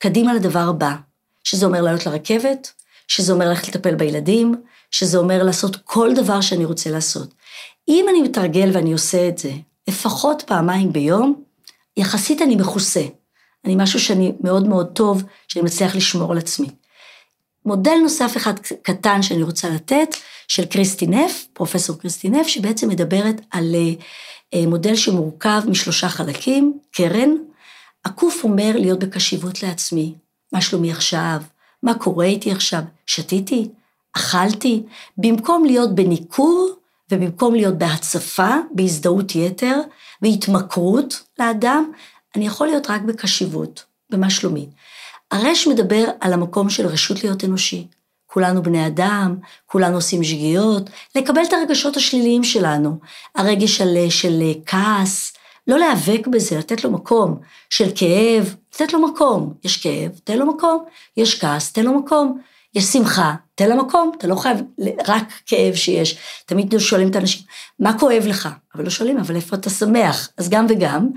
קדימה 0.02 0.34
לדבר 0.34 0.70
הבא, 0.70 0.96
שזה 1.44 1.66
אומר 1.66 1.82
לעלות 1.82 2.06
לרכבת, 2.06 2.72
שזה 3.08 3.34
אומר 3.34 3.50
ללכת 3.50 3.68
לטפל 3.68 3.96
בילדים, 3.96 4.56
שזה 4.92 5.18
אומר 5.18 5.44
לעשות 5.44 5.76
כל 5.76 6.14
דבר 6.16 6.42
שאני 6.42 6.66
רוצה 6.66 6.92
לעשות. 6.92 7.34
אם 7.88 8.06
אני 8.10 8.22
מתרגל 8.22 8.70
ואני 8.74 8.94
עושה 8.94 9.28
את 9.28 9.38
זה, 9.38 9.52
לפחות 9.88 10.44
פעמיים 10.48 10.94
ביום, 10.94 11.44
יחסית 11.98 12.42
אני 12.42 12.56
מכוסה. 12.56 13.04
אני 13.66 13.76
משהו 13.76 14.00
שאני 14.00 14.32
מאוד 14.40 14.68
מאוד 14.68 14.88
טוב, 14.94 15.24
שאני 15.48 15.66
מצליח 15.66 15.96
לשמור 15.96 16.32
על 16.32 16.38
עצמי. 16.38 16.68
מודל 17.66 17.96
נוסף 18.04 18.38
אחד 18.38 18.54
קטן 18.82 19.22
שאני 19.22 19.44
רוצה 19.44 19.70
לתת, 19.70 20.16
של 20.48 20.66
קריסטי 20.66 21.08
נף, 21.08 21.48
פרופסור 21.54 21.98
קריסטי 21.98 22.30
נף, 22.30 22.48
שבעצם 22.48 22.90
מדברת 22.90 23.42
על 23.52 23.76
אה, 24.54 24.68
מודל 24.68 24.96
שמורכב 24.96 25.62
משלושה 25.68 26.10
חלקים, 26.10 26.80
קרן. 26.92 27.30
הקוף 28.06 28.44
אומר 28.44 28.72
להיות 28.76 29.00
בקשיבות 29.00 29.64
לעצמי, 29.64 30.14
מה 30.52 30.62
שלומי 30.62 30.92
עכשיו, 30.92 31.42
מה 31.84 31.94
קורה 31.94 32.26
איתי 32.26 32.52
עכשיו, 32.52 32.82
שתיתי, 33.06 33.70
אכלתי, 34.14 34.84
במקום 35.18 35.66
להיות 35.66 35.96
בניכור 35.96 36.70
ובמקום 37.12 37.56
להיות 37.56 37.78
בהצפה, 37.78 38.56
בהזדהות 38.72 39.36
יתר 39.36 39.82
והתמכרות 40.22 41.24
לאדם, 41.40 41.92
אני 42.36 42.48
יכול 42.48 42.68
להיות 42.68 42.90
רק 42.90 43.02
בקשיבות, 43.02 43.84
במה 44.10 44.30
שלומי. 44.30 44.70
הרש 45.32 45.68
מדבר 45.68 46.06
על 46.20 46.34
המקום 46.34 46.70
של 46.70 46.88
רשות 46.88 47.24
להיות 47.24 47.44
אנושי. 47.44 47.88
כולנו 48.28 48.64
בני 48.64 48.88
אדם, 48.88 49.36
כולנו 49.66 49.96
עושים 49.96 50.24
שגיאות, 50.24 50.90
לקבל 51.16 51.42
את 51.48 51.54
הרגשות 51.54 51.98
השליליים 51.98 52.44
שלנו, 52.44 53.00
הרגש 53.36 53.78
של, 53.78 54.10
של 54.10 54.42
כעס, 54.66 55.34
לא 55.72 55.80
להיאבק 55.80 56.28
בזה, 56.28 56.58
לתת 56.58 56.84
לו 56.84 56.92
מקום, 56.92 57.38
של 57.70 57.92
כאב, 57.96 58.56
לתת 58.74 58.94
לו 58.94 59.08
מקום. 59.08 59.54
יש 59.64 59.78
כאב, 59.78 60.12
תן 60.24 60.38
לו 60.38 60.46
מקום, 60.46 60.86
יש 61.18 61.42
כעס, 61.42 61.72
תן 61.72 61.86
לו 61.86 62.00
מקום. 62.00 62.42
יש 62.76 62.84
שמחה, 62.84 63.36
תן 63.56 63.70
לה 63.70 63.76
מקום, 63.76 64.12
אתה 64.18 64.28
לא 64.28 64.36
חייב 64.36 64.58
רק 65.08 65.24
כאב 65.46 65.76
שיש. 65.76 66.18
תמיד 66.46 66.78
שואלים 66.78 67.10
את 67.10 67.16
האנשים, 67.16 67.42
מה 67.80 68.00
כואב 68.00 68.24
לך? 68.28 68.50
אבל 68.76 68.84
לא 68.84 68.90
שואלים, 68.90 69.18
אבל 69.18 69.36
איפה 69.36 69.56
אתה 69.56 69.70
שמח? 69.70 70.30
אז 70.38 70.50
גם 70.50 70.66
וגם. 70.70 71.10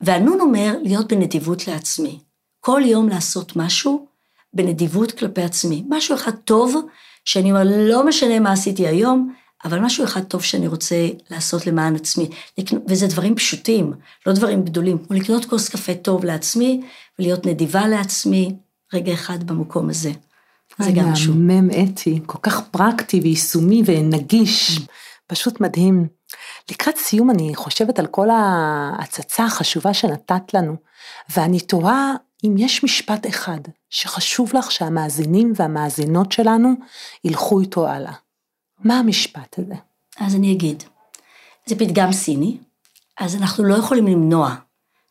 והנון 0.00 0.40
אומר 0.40 0.74
להיות 0.82 1.12
בנדיבות 1.12 1.68
לעצמי. 1.68 2.18
כל 2.60 2.80
יום 2.84 3.08
לעשות 3.08 3.56
משהו 3.56 4.06
בנדיבות 4.52 5.12
כלפי 5.12 5.42
עצמי. 5.42 5.84
משהו 5.88 6.14
אחד 6.14 6.34
טוב, 6.34 6.86
שאני 7.24 7.50
אומר, 7.50 7.62
לא 7.64 8.06
משנה 8.06 8.40
מה 8.40 8.52
עשיתי 8.52 8.86
היום, 8.86 9.34
אבל 9.66 9.78
משהו 9.78 10.04
אחד 10.04 10.24
טוב 10.24 10.42
שאני 10.42 10.66
רוצה 10.66 11.08
לעשות 11.30 11.66
למען 11.66 11.94
עצמי. 11.96 12.28
וזה 12.88 13.06
דברים 13.06 13.34
פשוטים, 13.34 13.92
לא 14.26 14.32
דברים 14.32 14.64
גדולים, 14.64 14.98
כמו 14.98 15.16
לקנות 15.16 15.44
כוס 15.44 15.68
קפה 15.68 15.94
טוב 15.94 16.24
לעצמי, 16.24 16.80
ולהיות 17.18 17.46
נדיבה 17.46 17.88
לעצמי, 17.88 18.56
רגע 18.94 19.12
אחד 19.12 19.44
במקום 19.44 19.90
הזה. 19.90 20.12
זה 20.78 20.90
גם 20.90 21.12
משהו. 21.12 21.34
מהמם 21.34 21.70
אתי, 21.70 22.20
כל 22.26 22.38
כך 22.42 22.60
פרקטי 22.70 23.20
ויישומי 23.20 23.82
ונגיש, 23.86 24.80
פשוט 25.26 25.60
מדהים. 25.60 26.08
לקראת 26.70 26.96
סיום 26.96 27.30
אני 27.30 27.54
חושבת 27.54 27.98
על 27.98 28.06
כל 28.06 28.28
ההצצה 28.30 29.44
החשובה 29.44 29.94
שנתת 29.94 30.54
לנו, 30.54 30.76
ואני 31.36 31.60
תוהה 31.60 32.14
אם 32.44 32.54
יש 32.58 32.84
משפט 32.84 33.26
אחד 33.26 33.60
שחשוב 33.90 34.50
לך 34.54 34.72
שהמאזינים 34.72 35.52
והמאזינות 35.56 36.32
שלנו 36.32 36.74
ילכו 37.24 37.60
איתו 37.60 37.88
הלאה. 37.88 38.12
מה 38.84 38.98
המשפט 38.98 39.58
הזה? 39.58 39.74
אז 40.18 40.34
אני 40.34 40.52
אגיד, 40.52 40.82
זה 41.66 41.76
פתגם 41.78 42.12
סיני, 42.12 42.58
אז 43.18 43.36
אנחנו 43.36 43.64
לא 43.64 43.74
יכולים 43.74 44.06
למנוע 44.06 44.54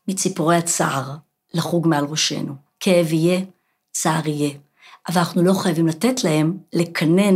מציפורי 0.08 0.56
הצער 0.56 1.16
לחוג 1.54 1.88
מעל 1.88 2.06
ראשנו. 2.06 2.56
כאב 2.80 3.14
יהיה, 3.14 3.42
צער 3.92 4.28
יהיה. 4.28 4.50
אבל 5.10 5.18
אנחנו 5.18 5.44
לא 5.44 5.54
חייבים 5.54 5.88
לתת 5.88 6.24
להם 6.24 6.58
לקנן 6.74 7.36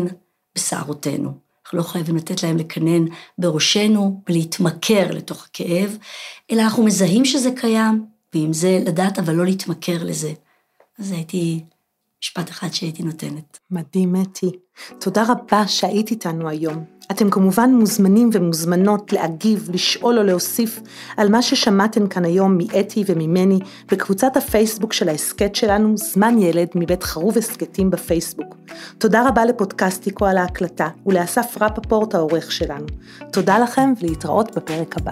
בשערותינו. 0.55 1.33
אנחנו 1.63 1.77
לא 1.77 1.83
חייבים 1.83 2.15
לתת 2.15 2.43
להם 2.43 2.57
לקנן 2.57 3.05
בראשנו 3.37 4.21
ולהתמכר 4.29 5.11
לתוך 5.11 5.45
הכאב, 5.45 5.97
אלא 6.51 6.61
אנחנו 6.61 6.83
מזהים 6.83 7.25
שזה 7.25 7.49
קיים, 7.55 8.05
ועם 8.33 8.53
זה 8.53 8.79
לדעת 8.85 9.19
אבל 9.19 9.33
לא 9.33 9.45
להתמכר 9.45 10.03
לזה. 10.03 10.33
אז 10.99 11.11
הייתי 11.11 11.63
משפט 12.23 12.49
אחד 12.49 12.67
שהייתי 12.71 13.03
נותנת. 13.03 13.59
מדהים, 13.71 14.15
אתי. 14.21 14.51
תודה 14.99 15.23
רבה 15.27 15.67
שהיית 15.67 16.11
איתנו 16.11 16.49
היום. 16.49 16.83
אתם 17.11 17.29
כמובן 17.29 17.71
מוזמנים 17.73 18.29
ומוזמנות 18.33 19.13
להגיב, 19.13 19.69
לשאול 19.73 20.17
או 20.17 20.23
להוסיף 20.23 20.79
על 21.17 21.29
מה 21.29 21.41
ששמעתם 21.41 22.07
כאן 22.07 22.25
היום 22.25 22.57
מאתי 22.57 23.03
וממני 23.07 23.59
בקבוצת 23.91 24.37
הפייסבוק 24.37 24.93
של 24.93 25.09
ההסכת 25.09 25.55
שלנו, 25.55 25.97
זמן 25.97 26.37
ילד 26.37 26.67
מבית 26.75 27.03
חרוב 27.03 27.37
הסכתים 27.37 27.89
בפייסבוק. 27.89 28.55
תודה 28.97 29.27
רבה 29.27 29.45
לפודקאסטיקו 29.45 30.25
על 30.25 30.37
ההקלטה 30.37 30.87
ולאסף 31.05 31.57
רפפורט 31.61 32.15
העורך 32.15 32.51
שלנו. 32.51 32.85
תודה 33.31 33.59
לכם 33.59 33.93
ולהתראות 34.01 34.57
בפרק 34.57 34.97
הבא. 34.97 35.11